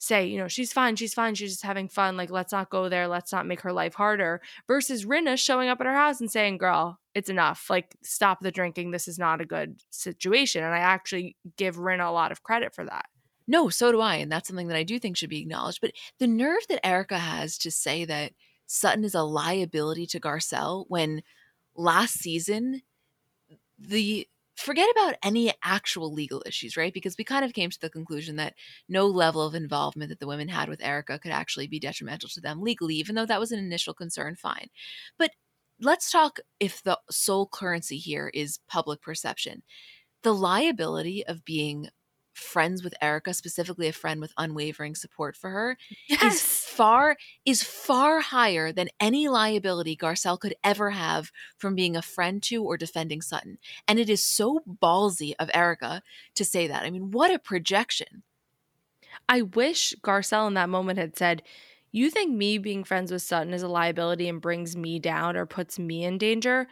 [0.00, 2.16] say, you know, she's fine, she's fine, she's just having fun.
[2.16, 4.40] Like, let's not go there, let's not make her life harder.
[4.66, 7.68] Versus Rinna showing up at her house and saying, girl, it's enough.
[7.68, 8.90] Like, stop the drinking.
[8.90, 10.64] This is not a good situation.
[10.64, 13.06] And I actually give Rinna a lot of credit for that.
[13.50, 14.14] No, so do I.
[14.14, 15.80] And that's something that I do think should be acknowledged.
[15.80, 15.90] But
[16.20, 18.32] the nerve that Erika has to say that
[18.66, 21.22] Sutton is a liability to Garcelle when
[21.74, 22.82] last season
[23.76, 26.94] the forget about any actual legal issues, right?
[26.94, 28.54] Because we kind of came to the conclusion that
[28.88, 32.40] no level of involvement that the women had with Erika could actually be detrimental to
[32.40, 34.68] them legally, even though that was an initial concern, fine.
[35.18, 35.32] But
[35.80, 39.64] let's talk if the sole currency here is public perception.
[40.22, 41.88] The liability of being
[42.40, 45.76] friends with Erika, specifically a friend with unwavering support for her,
[46.08, 46.34] yes.
[46.34, 52.02] is far is far higher than any liability Garcelle could ever have from being a
[52.02, 53.58] friend to or defending Sutton.
[53.86, 56.02] And it is so ballsy of Erika
[56.34, 56.82] to say that.
[56.82, 58.22] I mean, what a projection.
[59.28, 61.42] I wish Garcelle in that moment had said,
[61.92, 65.46] You think me being friends with Sutton is a liability and brings me down or
[65.46, 66.66] puts me in danger?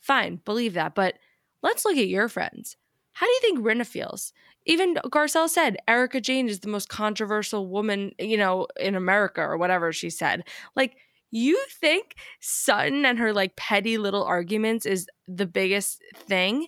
[0.00, 0.94] Fine, believe that.
[0.94, 1.14] But
[1.62, 2.76] let's look at your friends.
[3.12, 4.32] How do you think Rinna feels?
[4.66, 9.56] Even Garcelle said Erika Jayne is the most controversial woman, you know, in America or
[9.58, 10.44] whatever she said.
[10.76, 10.96] Like,
[11.30, 16.66] you think Sutton and her like petty little arguments is the biggest thing?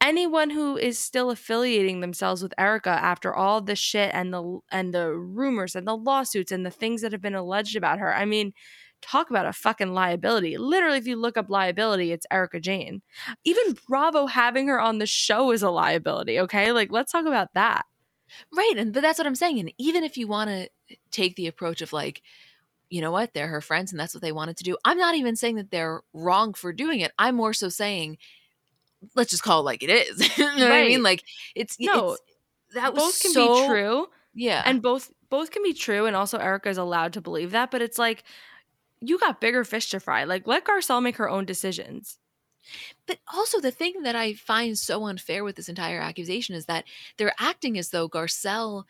[0.00, 4.92] Anyone who is still affiliating themselves with Erika after all the shit and the and
[4.92, 8.14] the rumors and the lawsuits and the things that have been alleged about her.
[8.14, 8.52] I mean,
[9.02, 10.56] talk about a fucking liability.
[10.56, 13.02] Literally, if you look up liability, it's Erika Jayne.
[13.44, 16.72] Even Bravo having her on the show is a liability, okay?
[16.72, 17.84] Like, let's talk about that.
[18.52, 18.74] Right.
[18.76, 19.58] And but that's what I'm saying.
[19.60, 20.68] And even if you want to
[21.10, 22.22] take the approach of like,
[22.90, 24.76] you know what, they're her friends and that's what they wanted to do.
[24.84, 27.12] I'm not even saying that they're wrong for doing it.
[27.18, 28.18] I'm more so saying,
[29.14, 30.38] let's just call it like it is.
[30.38, 30.60] you know right.
[30.60, 31.02] what I mean?
[31.02, 31.24] Like
[31.54, 32.22] it's no, it's,
[32.74, 34.06] that both can so, be true.
[34.34, 34.62] Yeah.
[34.64, 37.82] And both both can be true and also Erika is allowed to believe that, but
[37.82, 38.24] it's like
[39.08, 40.24] you got bigger fish to fry.
[40.24, 42.18] Like, let Garcelle make her own decisions.
[43.06, 46.84] But also, the thing that I find so unfair with this entire accusation is that
[47.18, 48.84] they're acting as though Garcelle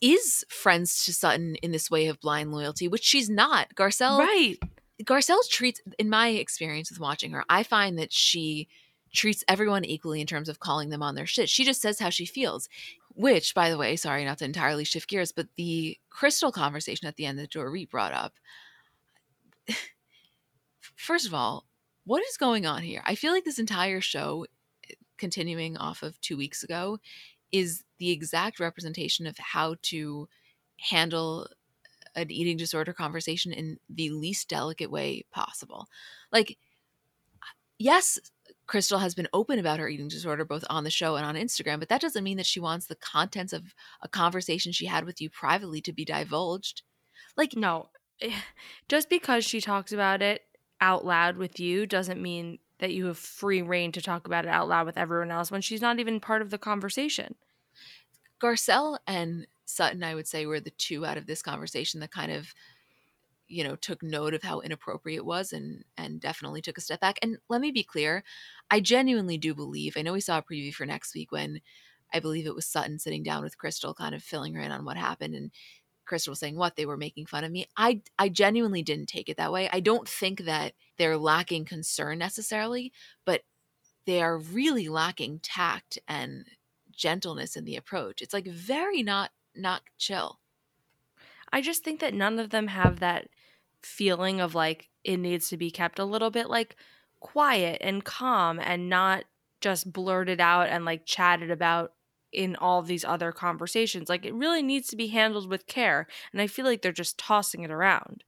[0.00, 3.74] is friends to Sutton in this way of blind loyalty, which she's not.
[3.74, 4.56] Garcelle, right?
[5.04, 8.68] Garcelle treats, in my experience with watching her, I find that she
[9.12, 11.48] treats everyone equally in terms of calling them on their shit.
[11.48, 12.68] She just says how she feels.
[13.14, 17.16] Which, by the way, sorry not to entirely shift gears, but the crystal conversation at
[17.16, 18.34] the end that Dorit brought up,
[20.96, 21.66] first of all,
[22.04, 23.02] what is going on here?
[23.04, 24.46] I feel like this entire show,
[25.18, 26.98] continuing off of two weeks ago,
[27.52, 30.28] is the exact representation of how to
[30.78, 31.48] handle
[32.14, 35.86] an eating disorder conversation in the least delicate way possible.
[36.32, 36.58] Like,
[37.78, 38.18] yes,
[38.66, 41.78] Crystal has been open about her eating disorder both on the show and on Instagram,
[41.78, 45.20] but that doesn't mean that she wants the contents of a conversation she had with
[45.20, 46.82] you privately to be divulged.
[47.36, 47.90] Like, no,
[48.88, 50.42] just because she talks about it
[50.80, 54.50] out loud with you doesn't mean that you have free reign to talk about it
[54.50, 57.34] out loud with everyone else when she's not even part of the conversation.
[58.40, 62.32] Garcelle and Sutton, I would say, were the two out of this conversation that kind
[62.32, 62.54] of,
[63.46, 67.00] you know, took note of how inappropriate it was and and definitely took a step
[67.00, 67.18] back.
[67.22, 68.24] And let me be clear,
[68.70, 69.96] I genuinely do believe.
[69.96, 71.60] I know we saw a preview for next week when
[72.12, 74.84] I believe it was Sutton sitting down with Crystal, kind of filling her in on
[74.84, 75.50] what happened, and
[76.10, 77.66] Crystal was saying what they were making fun of me.
[77.76, 79.70] I I genuinely didn't take it that way.
[79.72, 82.92] I don't think that they're lacking concern necessarily,
[83.24, 83.42] but
[84.06, 86.46] they are really lacking tact and
[86.90, 88.22] gentleness in the approach.
[88.22, 90.40] It's like very not not chill.
[91.52, 93.28] I just think that none of them have that
[93.80, 96.74] feeling of like it needs to be kept a little bit like
[97.20, 99.26] quiet and calm and not
[99.60, 101.92] just blurted out and like chatted about
[102.32, 104.08] in all these other conversations.
[104.08, 106.06] Like it really needs to be handled with care.
[106.32, 108.24] And I feel like they're just tossing it around.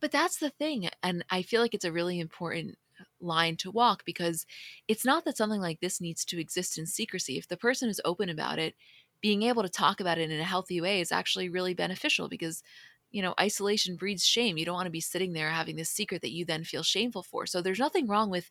[0.00, 0.88] But that's the thing.
[1.02, 2.78] And I feel like it's a really important
[3.20, 4.46] line to walk because
[4.88, 7.38] it's not that something like this needs to exist in secrecy.
[7.38, 8.74] If the person is open about it,
[9.20, 12.62] being able to talk about it in a healthy way is actually really beneficial because
[13.10, 16.20] you know isolation breeds shame you don't want to be sitting there having this secret
[16.20, 18.50] that you then feel shameful for so there's nothing wrong with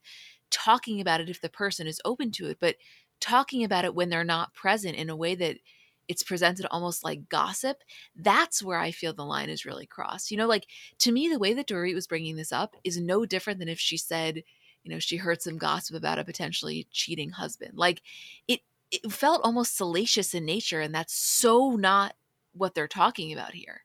[0.50, 2.76] talking about it if the person is open to it but
[3.20, 5.57] talking about it when they're not present in a way that
[6.07, 7.84] it's presented almost like gossip
[8.15, 10.32] that's where i feel the line is really crossed.
[10.32, 10.68] You know like
[10.99, 13.80] to me the way that dorit was bringing this up is no different than if
[13.80, 14.43] she said
[14.84, 17.74] you know she heard some gossip about a potentially cheating husband.
[17.76, 18.01] Like
[18.47, 22.15] it it felt almost salacious in nature and that's so not
[22.53, 23.82] what they're talking about here.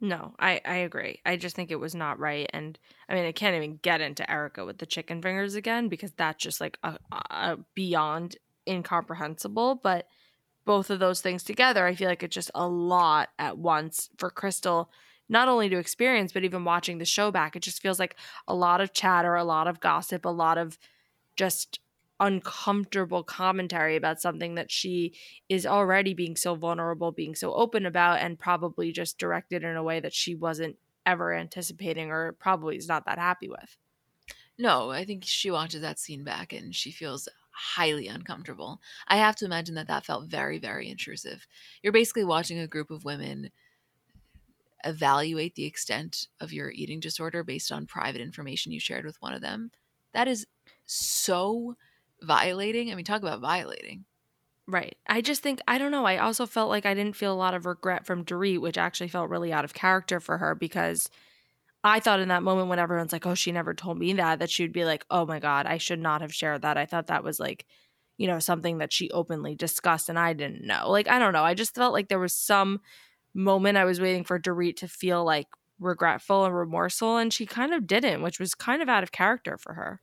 [0.00, 1.20] No, I I agree.
[1.26, 4.28] I just think it was not right, and I mean I can't even get into
[4.30, 8.36] Erika with the chicken fingers again because that's just like a, a beyond
[8.70, 9.74] incomprehensible.
[9.82, 10.06] But
[10.64, 14.30] both of those things together, I feel like it's just a lot at once for
[14.30, 14.90] Crystal,
[15.28, 17.56] not only to experience but even watching the show back.
[17.56, 18.16] It just feels like
[18.46, 20.78] a lot of chatter, a lot of gossip, a lot of
[21.36, 21.80] just
[22.20, 25.14] uncomfortable commentary about something that she
[25.48, 29.82] is already being so vulnerable, being so open about, and probably just directed in a
[29.82, 33.78] way that she wasn't ever anticipating or probably is not that happy with.
[34.58, 37.26] No, I think she watches that scene back and she feels
[37.60, 38.80] highly uncomfortable.
[39.06, 41.46] I have to imagine that that felt very, very intrusive.
[41.82, 43.50] You're basically watching a group of women
[44.84, 49.34] evaluate the extent of your eating disorder based on private information you shared with one
[49.34, 49.70] of them.
[50.12, 50.46] That is
[50.86, 51.76] so
[52.22, 52.90] violating.
[52.90, 54.04] I mean, talk about violating.
[54.66, 54.96] Right.
[55.06, 56.04] I just think I don't know.
[56.06, 59.08] I also felt like I didn't feel a lot of regret from Dorit, which actually
[59.08, 61.10] felt really out of character for her because
[61.84, 64.50] I thought in that moment when everyone's like, "Oh, she never told me that," that
[64.50, 67.24] she'd be like, "Oh my god, I should not have shared that." I thought that
[67.24, 67.66] was like,
[68.18, 70.90] you know, something that she openly discussed and I didn't know.
[70.90, 71.42] Like, I don't know.
[71.44, 72.80] I just felt like there was some
[73.34, 77.72] moment I was waiting for Dorit to feel like regretful and remorseful and she kind
[77.72, 80.00] of didn't, which was kind of out of character for her.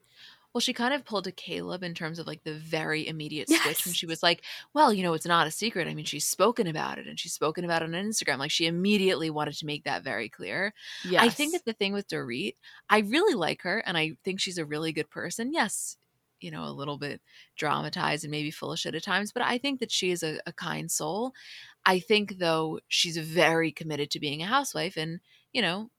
[0.58, 3.60] Well, she kind of pulled a Chleb in terms of like the very immediate switch
[3.64, 3.86] yes.
[3.86, 4.42] when she was like,
[4.74, 5.86] well, you know, it's not a secret.
[5.86, 8.38] I mean, she's spoken about it and she's spoken about it on Instagram.
[8.38, 10.74] Like she immediately wanted to make that very clear.
[11.04, 11.22] Yes.
[11.22, 12.54] I think that the thing with Dorit,
[12.90, 15.52] I really like her and I think she's a really good person.
[15.52, 15.96] Yes,
[16.40, 17.20] you know, a little bit
[17.56, 20.40] dramatized and maybe full of shit at times, but I think that she is a,
[20.44, 21.34] a kind soul.
[21.86, 25.20] I think though she's very committed to being a housewife and,
[25.52, 25.90] you know,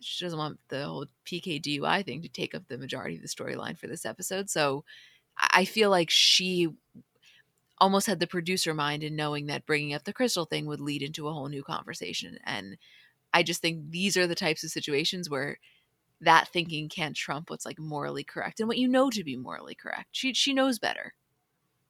[0.00, 3.28] she doesn't want the whole PK DUI thing to take up the majority of the
[3.28, 4.50] storyline for this episode.
[4.50, 4.84] So
[5.36, 6.68] I feel like she
[7.78, 11.02] almost had the producer mind in knowing that bringing up the crystal thing would lead
[11.02, 12.38] into a whole new conversation.
[12.44, 12.76] And
[13.32, 15.58] I just think these are the types of situations where
[16.20, 19.74] that thinking can't trump what's like morally correct and what you know to be morally
[19.74, 20.08] correct.
[20.12, 21.14] She she knows better.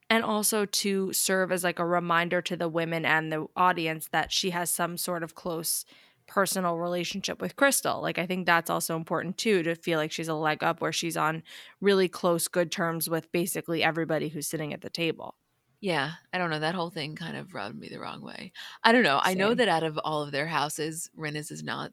[0.09, 4.31] And also to serve as like a reminder to the women and the audience that
[4.31, 5.85] she has some sort of close
[6.31, 8.01] personal relationship with Crystal.
[8.01, 10.93] Like I think that's also important too to feel like she's a leg up where
[10.93, 11.43] she's on
[11.81, 15.35] really close good terms with basically everybody who's sitting at the table.
[15.81, 16.59] Yeah, I don't know.
[16.59, 18.53] That whole thing kind of rubbed me the wrong way.
[18.81, 19.19] I don't know.
[19.25, 19.31] Same.
[19.31, 21.91] I know that out of all of their houses, Rinna's is not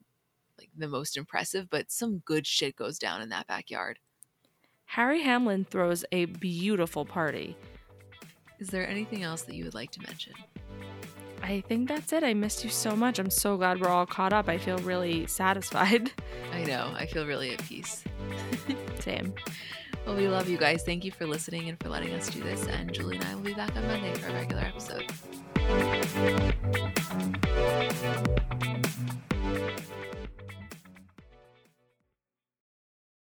[0.57, 3.99] like the most impressive, but some good shit goes down in that backyard.
[4.85, 7.57] Harry Hamlin throws a beautiful party.
[8.61, 10.35] Is there anything else that you would like to mention?
[11.43, 12.23] I think that's it.
[12.23, 13.19] I missed you so much.
[13.19, 14.49] I'm so glad we're all caught up.
[14.49, 16.13] I feel really satisfied.
[16.53, 16.93] I know.
[16.95, 18.05] I feel really at peace.
[19.01, 19.35] Same.
[20.07, 20.83] Well, we love you guys.
[20.85, 22.67] Thank you for listening and for letting us do this.
[22.67, 25.05] And Julie and I will be back on Monday for a regular episode.